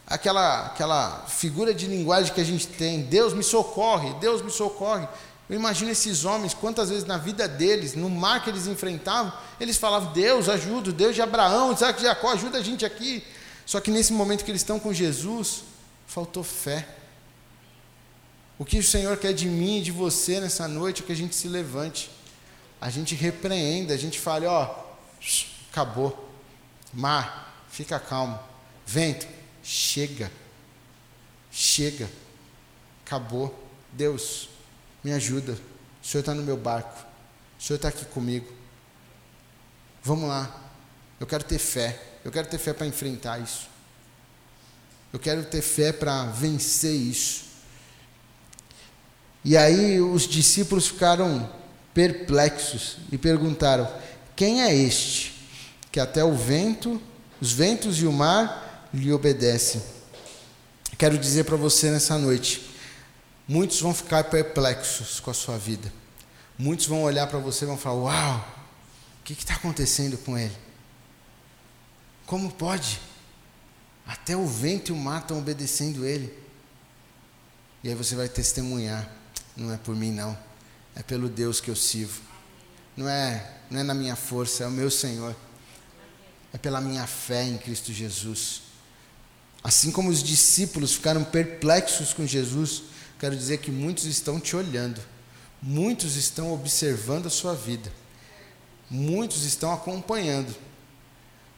aquela, 0.04 0.66
aquela 0.66 1.24
figura 1.28 1.72
de 1.72 1.86
linguagem 1.86 2.34
que 2.34 2.40
a 2.40 2.44
gente 2.44 2.66
tem: 2.66 3.02
Deus 3.02 3.32
me 3.32 3.44
socorre, 3.44 4.12
Deus 4.14 4.42
me 4.42 4.50
socorre. 4.50 5.06
Eu 5.50 5.56
imagino 5.56 5.90
esses 5.90 6.24
homens, 6.24 6.54
quantas 6.54 6.90
vezes 6.90 7.04
na 7.04 7.18
vida 7.18 7.48
deles, 7.48 7.96
no 7.96 8.08
mar 8.08 8.44
que 8.44 8.48
eles 8.48 8.68
enfrentavam, 8.68 9.32
eles 9.58 9.76
falavam: 9.76 10.12
Deus, 10.12 10.48
ajuda, 10.48 10.92
Deus 10.92 11.12
de 11.12 11.20
Abraão, 11.20 11.72
Isaac 11.72 11.98
de 11.98 12.06
Jacó, 12.06 12.30
ajuda 12.30 12.58
a 12.58 12.62
gente 12.62 12.86
aqui. 12.86 13.24
Só 13.66 13.80
que 13.80 13.90
nesse 13.90 14.12
momento 14.12 14.44
que 14.44 14.50
eles 14.52 14.60
estão 14.60 14.78
com 14.78 14.94
Jesus, 14.94 15.64
faltou 16.06 16.44
fé. 16.44 16.86
O 18.56 18.64
que 18.64 18.78
o 18.78 18.82
Senhor 18.82 19.16
quer 19.16 19.32
de 19.32 19.48
mim 19.48 19.78
e 19.78 19.82
de 19.82 19.90
você 19.90 20.38
nessa 20.38 20.68
noite 20.68 21.02
é 21.02 21.06
que 21.06 21.10
a 21.10 21.16
gente 21.16 21.34
se 21.34 21.48
levante, 21.48 22.08
a 22.80 22.88
gente 22.88 23.16
repreenda, 23.16 23.92
a 23.92 23.96
gente 23.96 24.20
fale: 24.20 24.46
Ó, 24.46 24.72
acabou. 25.72 26.30
Mar, 26.92 27.64
fica 27.68 27.98
calmo. 27.98 28.38
Vento, 28.86 29.26
chega. 29.64 30.30
Chega. 31.50 32.08
Acabou. 33.04 33.52
Deus, 33.92 34.48
me 35.02 35.12
ajuda. 35.12 35.52
O 36.02 36.06
Senhor 36.06 36.20
está 36.20 36.34
no 36.34 36.42
meu 36.42 36.56
barco. 36.56 37.06
O 37.58 37.62
Senhor 37.62 37.76
está 37.76 37.88
aqui 37.88 38.04
comigo. 38.06 38.50
Vamos 40.02 40.28
lá. 40.28 40.54
Eu 41.18 41.26
quero 41.26 41.44
ter 41.44 41.58
fé. 41.58 42.00
Eu 42.24 42.30
quero 42.30 42.48
ter 42.48 42.58
fé 42.58 42.72
para 42.72 42.86
enfrentar 42.86 43.38
isso. 43.38 43.68
Eu 45.12 45.18
quero 45.18 45.44
ter 45.44 45.62
fé 45.62 45.92
para 45.92 46.24
vencer 46.26 46.94
isso. 46.94 47.44
E 49.44 49.56
aí 49.56 50.00
os 50.00 50.28
discípulos 50.28 50.88
ficaram 50.88 51.50
perplexos 51.92 52.98
e 53.10 53.18
perguntaram: 53.18 53.90
Quem 54.36 54.62
é 54.62 54.74
este 54.74 55.34
que 55.90 55.98
até 55.98 56.22
o 56.22 56.34
vento, 56.34 57.00
os 57.40 57.52
ventos 57.52 58.00
e 58.00 58.06
o 58.06 58.12
mar 58.12 58.88
lhe 58.92 59.12
obedecem? 59.12 59.82
Quero 60.96 61.16
dizer 61.16 61.44
para 61.44 61.56
você 61.56 61.90
nessa 61.90 62.18
noite 62.18 62.69
Muitos 63.50 63.80
vão 63.80 63.92
ficar 63.92 64.22
perplexos 64.22 65.18
com 65.18 65.28
a 65.28 65.34
sua 65.34 65.58
vida. 65.58 65.92
Muitos 66.56 66.86
vão 66.86 67.02
olhar 67.02 67.26
para 67.26 67.40
você 67.40 67.64
e 67.64 67.66
vão 67.66 67.76
falar: 67.76 67.96
Uau, 67.96 68.64
o 69.18 69.24
que 69.24 69.32
está 69.32 69.54
acontecendo 69.54 70.16
com 70.18 70.38
ele? 70.38 70.56
Como 72.26 72.48
pode? 72.52 73.00
Até 74.06 74.36
o 74.36 74.46
vento 74.46 74.90
e 74.90 74.92
o 74.92 74.96
mar 74.96 75.22
estão 75.22 75.40
obedecendo 75.40 76.06
ele. 76.06 76.32
E 77.82 77.88
aí 77.88 77.94
você 77.96 78.14
vai 78.14 78.28
testemunhar: 78.28 79.10
Não 79.56 79.74
é 79.74 79.76
por 79.76 79.96
mim, 79.96 80.12
não. 80.12 80.38
É 80.94 81.02
pelo 81.02 81.28
Deus 81.28 81.60
que 81.60 81.72
eu 81.72 81.76
sirvo. 81.76 82.20
Não 82.96 83.08
é, 83.08 83.50
não 83.68 83.80
é 83.80 83.82
na 83.82 83.94
minha 83.94 84.14
força, 84.14 84.62
é 84.62 84.66
o 84.68 84.70
meu 84.70 84.92
Senhor. 84.92 85.34
É 86.52 86.58
pela 86.58 86.80
minha 86.80 87.04
fé 87.04 87.42
em 87.42 87.58
Cristo 87.58 87.92
Jesus. 87.92 88.62
Assim 89.60 89.90
como 89.90 90.08
os 90.08 90.22
discípulos 90.22 90.94
ficaram 90.94 91.24
perplexos 91.24 92.14
com 92.14 92.24
Jesus, 92.24 92.84
quero 93.20 93.36
dizer 93.36 93.58
que 93.58 93.70
muitos 93.70 94.06
estão 94.06 94.40
te 94.40 94.56
olhando, 94.56 94.98
muitos 95.60 96.16
estão 96.16 96.54
observando 96.54 97.26
a 97.26 97.30
sua 97.30 97.54
vida, 97.54 97.92
muitos 98.90 99.44
estão 99.44 99.74
acompanhando, 99.74 100.56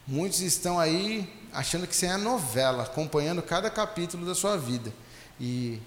muitos 0.05 0.41
estão 0.41 0.77
aí 0.77 1.33
achando 1.53 1.87
que 1.87 1.95
você 1.95 2.07
é 2.07 2.11
a 2.11 2.17
novela, 2.17 2.83
acompanhando 2.83 3.41
cada 3.41 3.69
capítulo 3.69 4.25
da 4.25 4.35
sua 4.35 4.57
vida. 4.57 4.93
E 5.39 5.79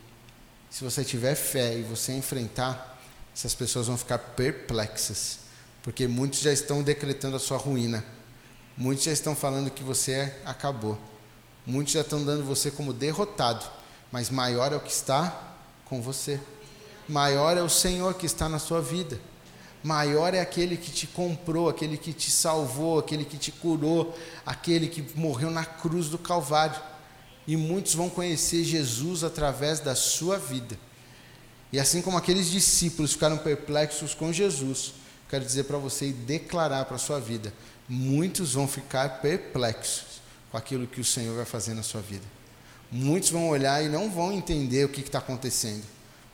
se 0.70 0.82
você 0.82 1.04
tiver 1.04 1.34
fé 1.34 1.78
e 1.78 1.82
você 1.82 2.12
enfrentar, 2.12 2.98
essas 3.34 3.54
pessoas 3.54 3.86
vão 3.86 3.98
ficar 3.98 4.18
perplexas, 4.18 5.40
porque 5.82 6.08
muitos 6.08 6.40
já 6.40 6.52
estão 6.52 6.82
decretando 6.82 7.36
a 7.36 7.40
sua 7.40 7.58
ruína. 7.58 8.02
Muitos 8.78 9.04
já 9.04 9.12
estão 9.12 9.36
falando 9.36 9.70
que 9.70 9.84
você 9.84 10.34
acabou. 10.44 10.98
Muitos 11.66 11.92
já 11.92 12.00
estão 12.00 12.24
dando 12.24 12.44
você 12.44 12.70
como 12.70 12.92
derrotado. 12.92 13.64
Mas 14.10 14.30
maior 14.30 14.72
é 14.72 14.76
o 14.76 14.80
que 14.80 14.90
está 14.90 15.56
com 15.87 16.03
você. 16.03 16.40
Maior 17.09 17.57
é 17.57 17.62
o 17.62 17.68
Senhor 17.68 18.14
que 18.14 18.27
está 18.27 18.49
na 18.49 18.59
sua 18.59 18.81
vida. 18.81 19.18
Maior 19.83 20.35
é 20.35 20.40
aquele 20.40 20.77
que 20.77 20.90
te 20.90 21.07
comprou, 21.07 21.68
aquele 21.68 21.96
que 21.96 22.12
te 22.12 22.31
salvou, 22.31 22.99
aquele 22.99 23.25
que 23.25 23.38
te 23.38 23.53
curou, 23.53 24.16
aquele 24.44 24.88
que 24.88 25.05
morreu 25.18 25.51
na 25.51 25.64
cruz 25.64 26.09
do 26.09 26.18
Calvário. 26.18 26.81
E 27.46 27.57
muitos 27.57 27.94
vão 27.94 28.11
conhecer 28.11 28.64
Jesus 28.64 29.22
através 29.22 29.79
da 29.79 29.94
sua 29.94 30.37
vida. 30.38 30.77
E 31.72 31.79
assim 31.79 32.03
como 32.03 32.16
aqueles 32.16 32.51
discípulos 32.51 33.12
ficaram 33.12 33.38
perplexos 33.38 34.14
com 34.14 34.33
Jesus, 34.33 34.94
quero 35.29 35.44
dizer 35.44 35.64
para 35.64 35.79
você 35.79 36.09
e 36.09 36.12
declarar 36.12 36.85
para 36.87 36.96
a 36.96 36.99
sua 36.99 37.20
vida: 37.20 37.53
muitos 37.88 38.55
vão 38.55 38.66
ficar 38.66 39.20
perplexos 39.20 40.20
com 40.51 40.57
aquilo 40.57 40.87
que 40.87 41.01
o 41.01 41.05
Senhor 41.05 41.37
vai 41.37 41.44
fazer 41.44 41.75
na 41.75 41.83
sua 41.85 42.01
vida. 42.01 42.36
Muitos 42.90 43.31
vão 43.31 43.49
olhar 43.49 43.85
e 43.85 43.88
não 43.88 44.11
vão 44.11 44.33
entender 44.33 44.85
o 44.85 44.88
que 44.88 45.01
está 45.01 45.18
acontecendo. 45.18 45.85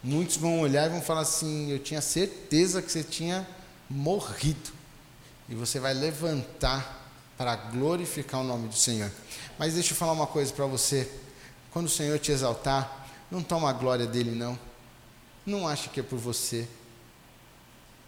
Muitos 0.03 0.37
vão 0.37 0.61
olhar 0.61 0.87
e 0.87 0.91
vão 0.91 1.01
falar 1.01 1.21
assim: 1.21 1.71
Eu 1.71 1.79
tinha 1.79 2.01
certeza 2.01 2.83
que 2.83 2.91
você 2.91 3.03
tinha 3.03 3.47
morrido. 3.89 4.71
E 5.49 5.55
você 5.55 5.79
vai 5.79 5.95
levantar 5.95 7.01
para 7.37 7.57
glorificar 7.57 8.41
o 8.41 8.45
nome 8.45 8.69
do 8.69 8.75
Senhor. 8.75 9.11
Mas 9.59 9.75
deixa 9.75 9.93
eu 9.93 9.97
falar 9.97 10.13
uma 10.13 10.27
coisa 10.27 10.53
para 10.53 10.67
você. 10.67 11.11
Quando 11.71 11.87
o 11.87 11.91
Senhor 11.91 12.19
te 12.19 12.31
exaltar, 12.33 13.09
não 13.31 13.43
toma 13.43 13.71
a 13.71 13.73
glória 13.73 14.07
dele, 14.07 14.33
não. 14.33 14.59
Não 15.45 15.67
ache 15.67 15.89
que 15.89 16.01
é 16.01 16.03
por 16.03 16.19
você. 16.19 16.69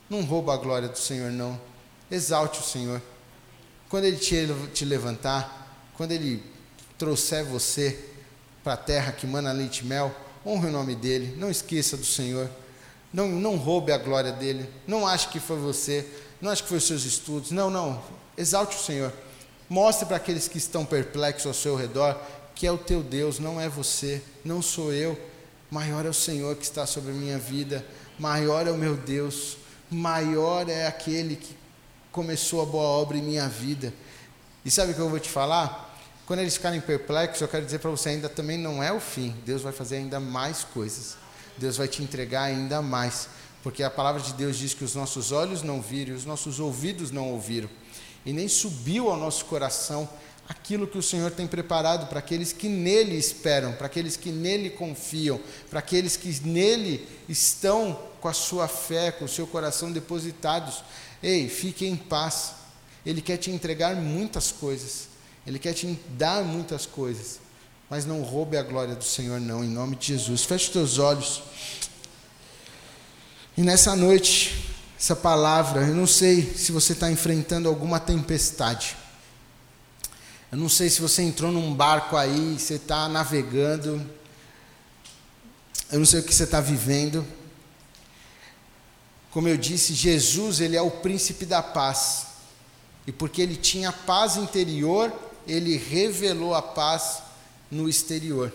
Não 0.08 0.22
rouba 0.22 0.54
a 0.54 0.56
glória 0.56 0.88
do 0.88 0.98
Senhor, 0.98 1.30
não. 1.30 1.60
Exalte 2.10 2.60
o 2.60 2.62
Senhor. 2.62 3.00
Quando 3.88 4.04
Ele 4.04 4.16
te, 4.16 4.46
te 4.72 4.84
levantar, 4.84 5.90
quando 5.96 6.12
Ele 6.12 6.42
trouxer 6.98 7.44
você 7.44 8.13
para 8.64 8.72
a 8.72 8.76
terra 8.76 9.12
que 9.12 9.26
mana 9.26 9.52
leite 9.52 9.80
e 9.80 9.84
mel, 9.84 10.12
honre 10.44 10.68
o 10.68 10.72
nome 10.72 10.96
dEle. 10.96 11.36
Não 11.36 11.50
esqueça 11.50 11.96
do 11.96 12.04
Senhor. 12.04 12.50
Não, 13.12 13.28
não 13.28 13.56
roube 13.56 13.92
a 13.92 13.98
glória 13.98 14.32
dEle. 14.32 14.68
Não 14.86 15.06
ache 15.06 15.28
que 15.28 15.38
foi 15.38 15.58
você. 15.58 16.08
Não 16.40 16.50
ache 16.50 16.62
que 16.62 16.68
foi 16.68 16.78
os 16.78 16.86
seus 16.86 17.04
estudos. 17.04 17.50
Não, 17.52 17.70
não. 17.70 18.02
Exalte 18.36 18.76
o 18.76 18.80
Senhor. 18.80 19.12
Mostre 19.68 20.06
para 20.06 20.16
aqueles 20.16 20.48
que 20.48 20.58
estão 20.58 20.84
perplexos 20.84 21.46
ao 21.46 21.54
seu 21.54 21.76
redor 21.76 22.18
que 22.54 22.66
é 22.66 22.72
o 22.72 22.78
teu 22.78 23.02
Deus, 23.02 23.38
não 23.38 23.60
é 23.60 23.68
você, 23.68 24.22
não 24.44 24.62
sou 24.62 24.92
eu. 24.92 25.18
Maior 25.70 26.06
é 26.06 26.08
o 26.08 26.14
Senhor 26.14 26.54
que 26.56 26.62
está 26.62 26.86
sobre 26.86 27.10
a 27.10 27.14
minha 27.14 27.38
vida, 27.38 27.84
maior 28.18 28.66
é 28.66 28.70
o 28.70 28.76
meu 28.76 28.96
Deus, 28.96 29.56
maior 29.90 30.68
é 30.68 30.86
aquele 30.86 31.34
que 31.34 31.56
começou 32.12 32.62
a 32.62 32.64
boa 32.64 32.84
obra 32.84 33.16
em 33.16 33.22
minha 33.22 33.48
vida. 33.48 33.92
E 34.64 34.70
sabe 34.70 34.92
o 34.92 34.94
que 34.94 35.00
eu 35.00 35.10
vou 35.10 35.18
te 35.18 35.28
falar? 35.28 35.83
Quando 36.26 36.40
eles 36.40 36.54
ficarem 36.54 36.80
perplexos, 36.80 37.42
eu 37.42 37.48
quero 37.48 37.64
dizer 37.64 37.80
para 37.80 37.90
você, 37.90 38.10
ainda 38.10 38.28
também 38.28 38.56
não 38.56 38.82
é 38.82 38.90
o 38.92 38.98
fim. 38.98 39.34
Deus 39.44 39.60
vai 39.60 39.72
fazer 39.72 39.96
ainda 39.96 40.18
mais 40.18 40.64
coisas. 40.64 41.16
Deus 41.58 41.76
vai 41.76 41.86
te 41.86 42.02
entregar 42.02 42.44
ainda 42.44 42.80
mais. 42.80 43.28
Porque 43.62 43.82
a 43.82 43.90
palavra 43.90 44.20
de 44.22 44.32
Deus 44.34 44.56
diz 44.56 44.74
que 44.74 44.84
os 44.84 44.94
nossos 44.94 45.32
olhos 45.32 45.62
não 45.62 45.80
viram, 45.80 46.14
os 46.14 46.24
nossos 46.24 46.60
ouvidos 46.60 47.10
não 47.10 47.30
ouviram, 47.30 47.68
e 48.24 48.30
nem 48.30 48.46
subiu 48.46 49.10
ao 49.10 49.16
nosso 49.16 49.46
coração 49.46 50.06
aquilo 50.46 50.86
que 50.86 50.98
o 50.98 51.02
Senhor 51.02 51.30
tem 51.30 51.46
preparado 51.46 52.06
para 52.06 52.18
aqueles 52.18 52.52
que 52.52 52.68
nele 52.68 53.16
esperam, 53.16 53.72
para 53.72 53.86
aqueles 53.86 54.18
que 54.18 54.30
nele 54.30 54.68
confiam, 54.68 55.40
para 55.70 55.78
aqueles 55.78 56.14
que 56.14 56.28
nele 56.46 57.08
estão 57.26 57.98
com 58.20 58.28
a 58.28 58.34
sua 58.34 58.68
fé, 58.68 59.10
com 59.10 59.24
o 59.24 59.28
seu 59.28 59.46
coração 59.46 59.90
depositados. 59.90 60.84
Ei, 61.22 61.48
fique 61.48 61.86
em 61.86 61.96
paz. 61.96 62.52
Ele 63.04 63.22
quer 63.22 63.38
te 63.38 63.50
entregar 63.50 63.96
muitas 63.96 64.52
coisas. 64.52 65.13
Ele 65.46 65.58
quer 65.58 65.74
te 65.74 65.98
dar 66.10 66.42
muitas 66.42 66.86
coisas. 66.86 67.40
Mas 67.88 68.04
não 68.04 68.22
roube 68.22 68.56
a 68.56 68.62
glória 68.62 68.94
do 68.94 69.04
Senhor, 69.04 69.40
não, 69.40 69.62
em 69.62 69.68
nome 69.68 69.96
de 69.96 70.06
Jesus. 70.06 70.44
Feche 70.44 70.66
os 70.66 70.72
teus 70.72 70.98
olhos. 70.98 71.42
E 73.56 73.62
nessa 73.62 73.94
noite, 73.94 74.74
essa 74.98 75.14
palavra, 75.14 75.82
eu 75.82 75.94
não 75.94 76.06
sei 76.06 76.54
se 76.56 76.72
você 76.72 76.92
está 76.92 77.10
enfrentando 77.10 77.68
alguma 77.68 78.00
tempestade. 78.00 78.96
Eu 80.50 80.58
não 80.58 80.68
sei 80.68 80.88
se 80.88 81.00
você 81.00 81.22
entrou 81.22 81.52
num 81.52 81.74
barco 81.74 82.16
aí, 82.16 82.56
você 82.58 82.74
está 82.74 83.08
navegando. 83.08 84.04
Eu 85.92 85.98
não 85.98 86.06
sei 86.06 86.20
o 86.20 86.22
que 86.22 86.34
você 86.34 86.44
está 86.44 86.60
vivendo. 86.60 87.24
Como 89.30 89.48
eu 89.48 89.56
disse, 89.56 89.94
Jesus, 89.94 90.60
ele 90.60 90.76
é 90.76 90.80
o 90.80 90.90
príncipe 90.90 91.44
da 91.44 91.62
paz. 91.62 92.28
E 93.06 93.12
porque 93.12 93.42
ele 93.42 93.56
tinha 93.56 93.92
paz 93.92 94.36
interior, 94.36 95.12
ele 95.46 95.76
revelou 95.76 96.54
a 96.54 96.62
paz 96.62 97.22
no 97.70 97.88
exterior. 97.88 98.52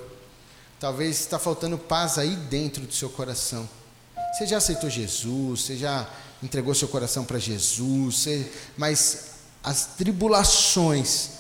Talvez 0.80 1.20
está 1.20 1.38
faltando 1.38 1.78
paz 1.78 2.18
aí 2.18 2.36
dentro 2.36 2.86
do 2.86 2.94
seu 2.94 3.10
coração. 3.10 3.68
Você 4.34 4.48
já 4.48 4.58
aceitou 4.58 4.90
Jesus, 4.90 5.62
você 5.62 5.76
já 5.76 6.10
entregou 6.42 6.74
seu 6.74 6.88
coração 6.88 7.26
para 7.26 7.38
Jesus, 7.38 8.16
você, 8.16 8.52
mas 8.78 9.32
as 9.64 9.86
tribulações 9.98 11.40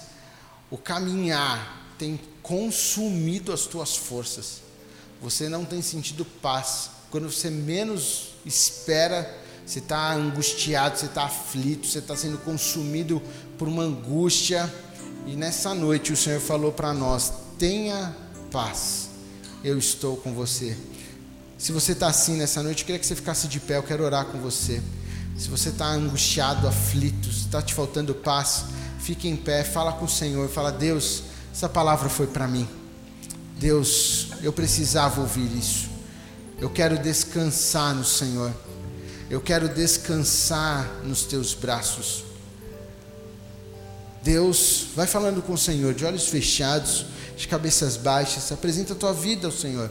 o 0.71 0.77
caminhar 0.77 1.93
tem 1.97 2.19
consumido 2.43 3.51
as 3.51 3.61
tuas 3.63 3.95
forças. 3.95 4.61
Você 5.21 5.49
não 5.49 5.65
tem 5.65 5.81
sentido 5.81 6.23
paz. 6.23 6.91
Quando 7.09 7.29
você 7.31 7.49
menos 7.49 8.29
espera, 8.45 9.37
você 9.65 9.79
está 9.79 10.13
angustiado, 10.13 10.97
você 10.97 11.07
está 11.07 11.23
aflito, 11.23 11.87
você 11.87 11.99
está 11.99 12.15
sendo 12.15 12.37
consumido 12.39 13.21
por 13.57 13.67
uma 13.67 13.83
angústia. 13.83 14.71
E 15.29 15.35
nessa 15.35 15.75
noite 15.75 16.11
o 16.11 16.17
Senhor 16.17 16.41
falou 16.41 16.71
para 16.71 16.91
nós: 16.91 17.31
tenha 17.59 18.15
paz, 18.51 19.09
eu 19.63 19.77
estou 19.77 20.17
com 20.17 20.33
você. 20.33 20.75
Se 21.55 21.71
você 21.71 21.91
está 21.91 22.07
assim 22.07 22.35
nessa 22.35 22.63
noite, 22.63 22.81
eu 22.81 22.85
queria 22.87 22.99
que 22.99 23.05
você 23.05 23.15
ficasse 23.15 23.47
de 23.47 23.59
pé, 23.59 23.77
eu 23.77 23.83
quero 23.83 24.03
orar 24.03 24.25
com 24.25 24.39
você. 24.39 24.81
Se 25.37 25.47
você 25.47 25.69
está 25.69 25.85
angustiado, 25.85 26.67
aflito, 26.67 27.29
está 27.29 27.61
te 27.61 27.75
faltando 27.75 28.15
paz, 28.15 28.65
fique 28.97 29.27
em 29.27 29.35
pé, 29.35 29.63
fala 29.63 29.93
com 29.93 30.05
o 30.05 30.09
Senhor, 30.09 30.49
fala: 30.49 30.71
Deus, 30.71 31.21
essa 31.53 31.69
palavra 31.69 32.09
foi 32.09 32.25
para 32.25 32.47
mim. 32.47 32.67
Deus, 33.59 34.29
eu 34.41 34.51
precisava 34.51 35.21
ouvir 35.21 35.55
isso. 35.55 35.89
Eu 36.59 36.71
quero 36.71 36.97
descansar 36.97 37.93
no 37.93 38.03
Senhor. 38.03 38.51
Eu 39.29 39.39
quero 39.39 39.69
descansar 39.69 40.89
nos 41.03 41.23
teus 41.23 41.53
braços. 41.53 42.28
Deus, 44.29 44.89
vai 44.95 45.07
falando 45.07 45.41
com 45.41 45.53
o 45.53 45.57
Senhor, 45.57 45.91
de 45.91 46.05
olhos 46.05 46.27
fechados, 46.27 47.07
de 47.35 47.47
cabeças 47.47 47.97
baixas, 47.97 48.51
apresenta 48.51 48.93
a 48.93 48.95
tua 48.95 49.11
vida 49.11 49.47
ao 49.47 49.51
Senhor. 49.51 49.89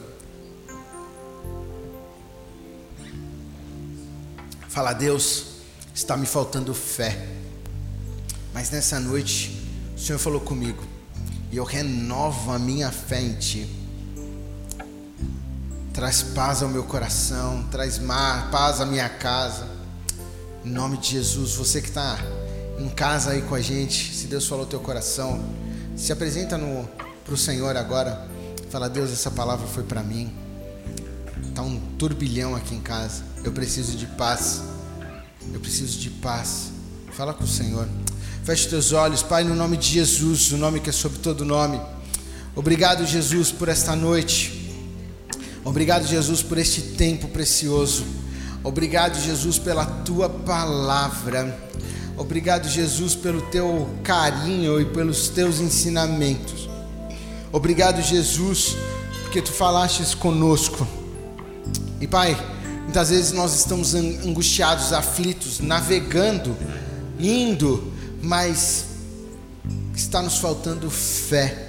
Fala, 4.68 4.92
Deus, 4.92 5.42
está 5.92 6.16
me 6.16 6.24
faltando 6.24 6.72
fé. 6.72 7.27
Mas 8.55 8.70
nessa 8.70 9.01
noite, 9.01 9.61
o 9.96 9.98
Senhor 9.98 10.20
falou 10.20 10.40
comigo, 10.40 10.85
e 11.51 11.57
eu 11.57 11.64
renovo 11.64 12.53
a 12.53 12.61
minha 12.61 12.92
fé 12.92 13.20
em 13.20 13.35
Ti. 13.35 13.68
Traz 15.92 16.22
paz 16.22 16.62
ao 16.62 16.68
meu 16.68 16.85
coração, 16.85 17.66
traz 17.72 17.98
mar, 17.98 18.53
paz 18.53 18.81
à 18.81 18.87
minha 18.87 19.09
casa. 19.09 19.66
Em 20.64 20.70
nome 20.70 20.96
de 20.96 21.11
Jesus, 21.11 21.57
você 21.57 21.83
que 21.83 21.88
está 21.88 22.16
em 22.79 22.88
casa 22.88 23.33
aí 23.33 23.43
com 23.43 23.55
a 23.55 23.61
gente, 23.61 24.14
se 24.14 24.27
Deus 24.27 24.47
falou 24.47 24.64
teu 24.64 24.81
coração, 24.81 25.43
se 25.97 26.12
apresenta 26.12 26.59
para 27.25 27.35
o 27.35 27.37
Senhor 27.37 27.77
agora. 27.77 28.27
Fala, 28.71 28.88
Deus, 28.88 29.11
essa 29.11 29.31
palavra 29.31 29.67
foi 29.67 29.83
para 29.83 30.03
mim. 30.03 30.33
Está 31.49 31.62
um 31.62 31.79
turbilhão 31.99 32.55
aqui 32.55 32.75
em 32.75 32.81
casa. 32.81 33.23
Eu 33.43 33.53
preciso 33.53 33.97
de 33.97 34.07
paz. 34.07 34.62
Eu 35.53 35.61
preciso 35.61 35.99
de 35.99 36.11
paz. 36.11 36.71
Fala 37.12 37.35
com 37.35 37.45
o 37.45 37.49
Senhor. 37.49 37.88
Feche 38.45 38.69
teus 38.69 38.93
olhos, 38.93 39.23
Pai, 39.23 39.45
no 39.45 39.55
nome 39.55 39.77
de 39.77 39.88
Jesus, 39.88 40.53
o 40.53 40.57
nome 40.57 40.81
que 40.81 40.88
é 40.88 40.93
sobre 40.93 41.19
todo 41.19 41.45
nome. 41.45 41.81
Obrigado, 42.55 43.05
Jesus, 43.05 43.53
por 43.53 43.69
esta 43.69 43.95
noite. 43.95 44.73
Obrigado, 45.64 46.07
Jesus, 46.07 46.43
por 46.43 46.57
este 46.57 46.81
tempo 46.81 47.29
precioso. 47.29 48.07
Obrigado, 48.64 49.21
Jesus, 49.21 49.59
pela 49.59 49.85
tua 49.85 50.29
palavra. 50.31 51.67
Obrigado, 52.18 52.68
Jesus, 52.68 53.14
pelo 53.14 53.40
teu 53.42 53.88
carinho 54.02 54.81
e 54.81 54.85
pelos 54.85 55.28
teus 55.28 55.61
ensinamentos. 55.61 56.68
Obrigado, 57.52 58.02
Jesus, 58.02 58.76
porque 59.22 59.40
tu 59.40 59.52
falastes 59.52 60.16
conosco. 60.16 60.85
E 62.00 62.09
Pai, 62.09 62.37
muitas 62.83 63.11
vezes 63.11 63.31
nós 63.31 63.54
estamos 63.54 63.94
angustiados, 63.94 64.92
aflitos, 64.92 65.61
navegando, 65.61 66.57
indo 67.20 67.92
mas 68.20 68.87
está 69.94 70.20
nos 70.20 70.38
faltando 70.38 70.90
fé, 70.90 71.68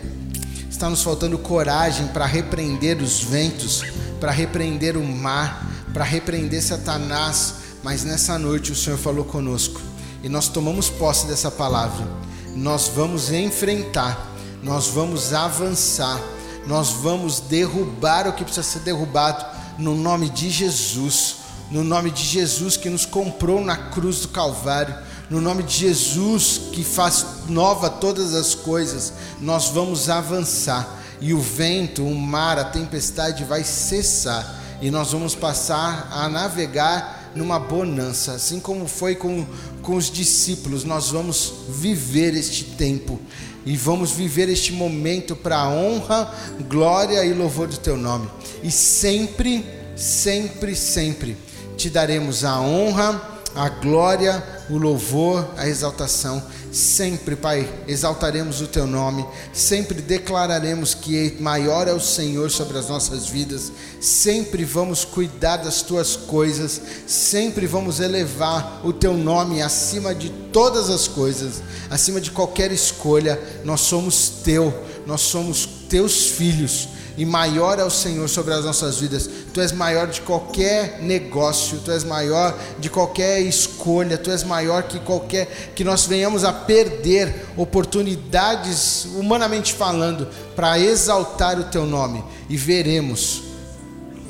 está 0.68 0.90
nos 0.90 1.04
faltando 1.04 1.38
coragem 1.38 2.08
para 2.08 2.26
repreender 2.26 3.02
os 3.04 3.24
ventos, 3.24 3.84
para 4.20 4.32
repreender 4.32 4.98
o 4.98 5.04
mar, 5.04 5.70
para 5.94 6.04
repreender 6.04 6.64
Satanás. 6.64 7.54
Mas 7.84 8.04
nessa 8.04 8.38
noite 8.40 8.72
o 8.72 8.76
Senhor 8.76 8.98
falou 8.98 9.24
conosco 9.24 9.89
e 10.24 10.30
nós 10.30 10.48
tomamos 10.48 10.90
posse 10.90 11.28
dessa 11.28 11.50
palavra. 11.50 12.08
nós 12.56 12.90
vamos 12.94 13.32
enfrentar, 13.32 14.28
nós 14.62 14.88
vamos 14.88 15.34
avançar, 15.34 16.20
nós 16.68 16.90
vamos 16.90 17.40
derrubar 17.40 18.28
o 18.28 18.34
que 18.34 18.44
precisa 18.44 18.64
ser 18.64 18.80
derrubado 18.80 19.46
no 19.78 19.96
nome 19.96 20.30
de 20.30 20.50
Jesus, 20.50 21.38
no 21.72 21.84
nome 21.84 22.12
de 22.12 22.24
Jesus 22.24 22.76
que 22.76 22.90
nos 22.90 23.06
comprou 23.06 23.64
na 23.64 23.78
cruz 23.78 24.22
do 24.22 24.28
Calvário, 24.30 24.96
no 25.30 25.40
nome 25.40 25.64
de 25.64 25.74
Jesus 25.74 26.60
que 26.74 26.84
faz 26.84 27.26
nova 27.48 27.90
todas 27.90 28.34
as 28.34 28.56
coisas, 28.56 29.14
nós 29.40 29.70
vamos 29.70 30.10
avançar. 30.10 30.98
E 31.22 31.34
o 31.34 31.42
vento, 31.42 32.04
o 32.04 32.16
mar, 32.16 32.58
a 32.58 32.64
tempestade 32.66 33.44
vai 33.44 33.64
cessar. 33.64 34.58
E 34.82 34.90
nós 34.90 35.12
vamos 35.12 35.36
passar 35.36 36.08
a 36.12 36.30
navegar 36.30 37.19
numa 37.36 37.60
bonança, 37.60 38.34
assim 38.34 38.60
como 38.60 38.88
foi 38.88 39.16
com, 39.16 39.46
com 39.82 39.96
os 39.96 40.10
discípulos, 40.10 40.84
nós 40.84 41.10
vamos 41.10 41.54
viver 41.70 42.34
este 42.36 42.64
tempo 42.64 43.20
e 43.66 43.76
vamos 43.76 44.12
viver 44.12 44.50
este 44.50 44.72
momento 44.72 45.36
para 45.36 45.58
a 45.58 45.70
honra, 45.70 46.34
glória 46.68 47.24
e 47.26 47.34
louvor 47.34 47.68
do 47.68 47.78
teu 47.78 47.98
nome. 47.98 48.30
E 48.64 48.72
sempre, 48.72 49.66
sempre, 49.96 50.76
sempre 50.76 51.38
te 51.78 51.90
daremos 51.90 52.44
a 52.44 52.60
honra, 52.60 53.40
a 53.56 53.70
glória, 53.70 54.44
o 54.70 54.78
louvor, 54.78 55.54
a 55.58 55.68
exaltação. 55.68 56.42
Sempre, 56.72 57.36
Pai, 57.36 57.68
exaltaremos 57.88 58.62
o 58.62 58.68
Teu 58.68 58.86
nome, 58.86 59.26
sempre 59.52 60.02
declararemos 60.02 60.94
que 60.94 61.36
maior 61.40 61.88
é 61.88 61.94
o 61.94 62.00
Senhor 62.00 62.52
sobre 62.52 62.78
as 62.78 62.88
nossas 62.88 63.28
vidas, 63.28 63.72
sempre 64.00 64.64
vamos 64.64 65.04
cuidar 65.04 65.58
das 65.58 65.82
Tuas 65.82 66.16
coisas, 66.16 66.80
sempre 67.08 67.66
vamos 67.66 68.00
elevar 68.00 68.82
o 68.84 68.94
Teu 68.94 69.16
nome 69.16 69.62
acima 69.62 70.14
de 70.14 70.30
todas 70.30 70.90
as 70.90 71.08
coisas, 71.08 71.64
acima 71.90 72.22
de 72.22 72.30
qualquer 72.30 72.72
escolha. 72.72 73.40
Nós 73.66 73.82
somos 73.82 74.30
Teu, 74.44 74.72
nós 75.08 75.22
somos 75.22 75.68
Teus 75.90 76.28
filhos 76.28 76.99
e 77.18 77.26
maior 77.26 77.80
é 77.80 77.84
o 77.84 77.90
Senhor 77.90 78.28
sobre 78.28 78.54
as 78.54 78.64
nossas 78.64 79.00
vidas. 79.00 79.30
Tu 79.54 79.62
és 79.62 79.72
maior 79.72 80.08
de 80.08 80.22
qualquer 80.22 81.02
negócio, 81.02 81.80
tu 81.80 81.92
és 81.92 82.04
maior 82.04 82.58
de 82.80 82.90
qualquer 82.90 83.42
escolha, 83.42 84.18
tu 84.18 84.32
és 84.32 84.44
maior 84.44 84.84
que 84.84 85.00
qualquer 85.00 85.48
que 85.76 85.84
nós 85.84 86.06
venhamos 86.06 86.44
a 86.44 86.54
perder 86.54 87.48
oportunidades, 87.58 89.08
humanamente 89.16 89.74
falando, 89.74 90.28
para 90.56 90.80
exaltar 90.80 91.60
o 91.60 91.66
teu 91.66 91.86
nome 91.86 92.24
e 92.50 92.56
veremos 92.56 93.44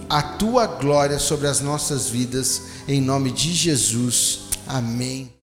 a 0.09 0.23
tua 0.23 0.65
glória 0.65 1.19
sobre 1.19 1.47
as 1.47 1.61
nossas 1.61 2.09
vidas, 2.09 2.63
em 2.87 2.99
nome 2.99 3.31
de 3.31 3.53
Jesus. 3.53 4.41
Amém. 4.67 5.31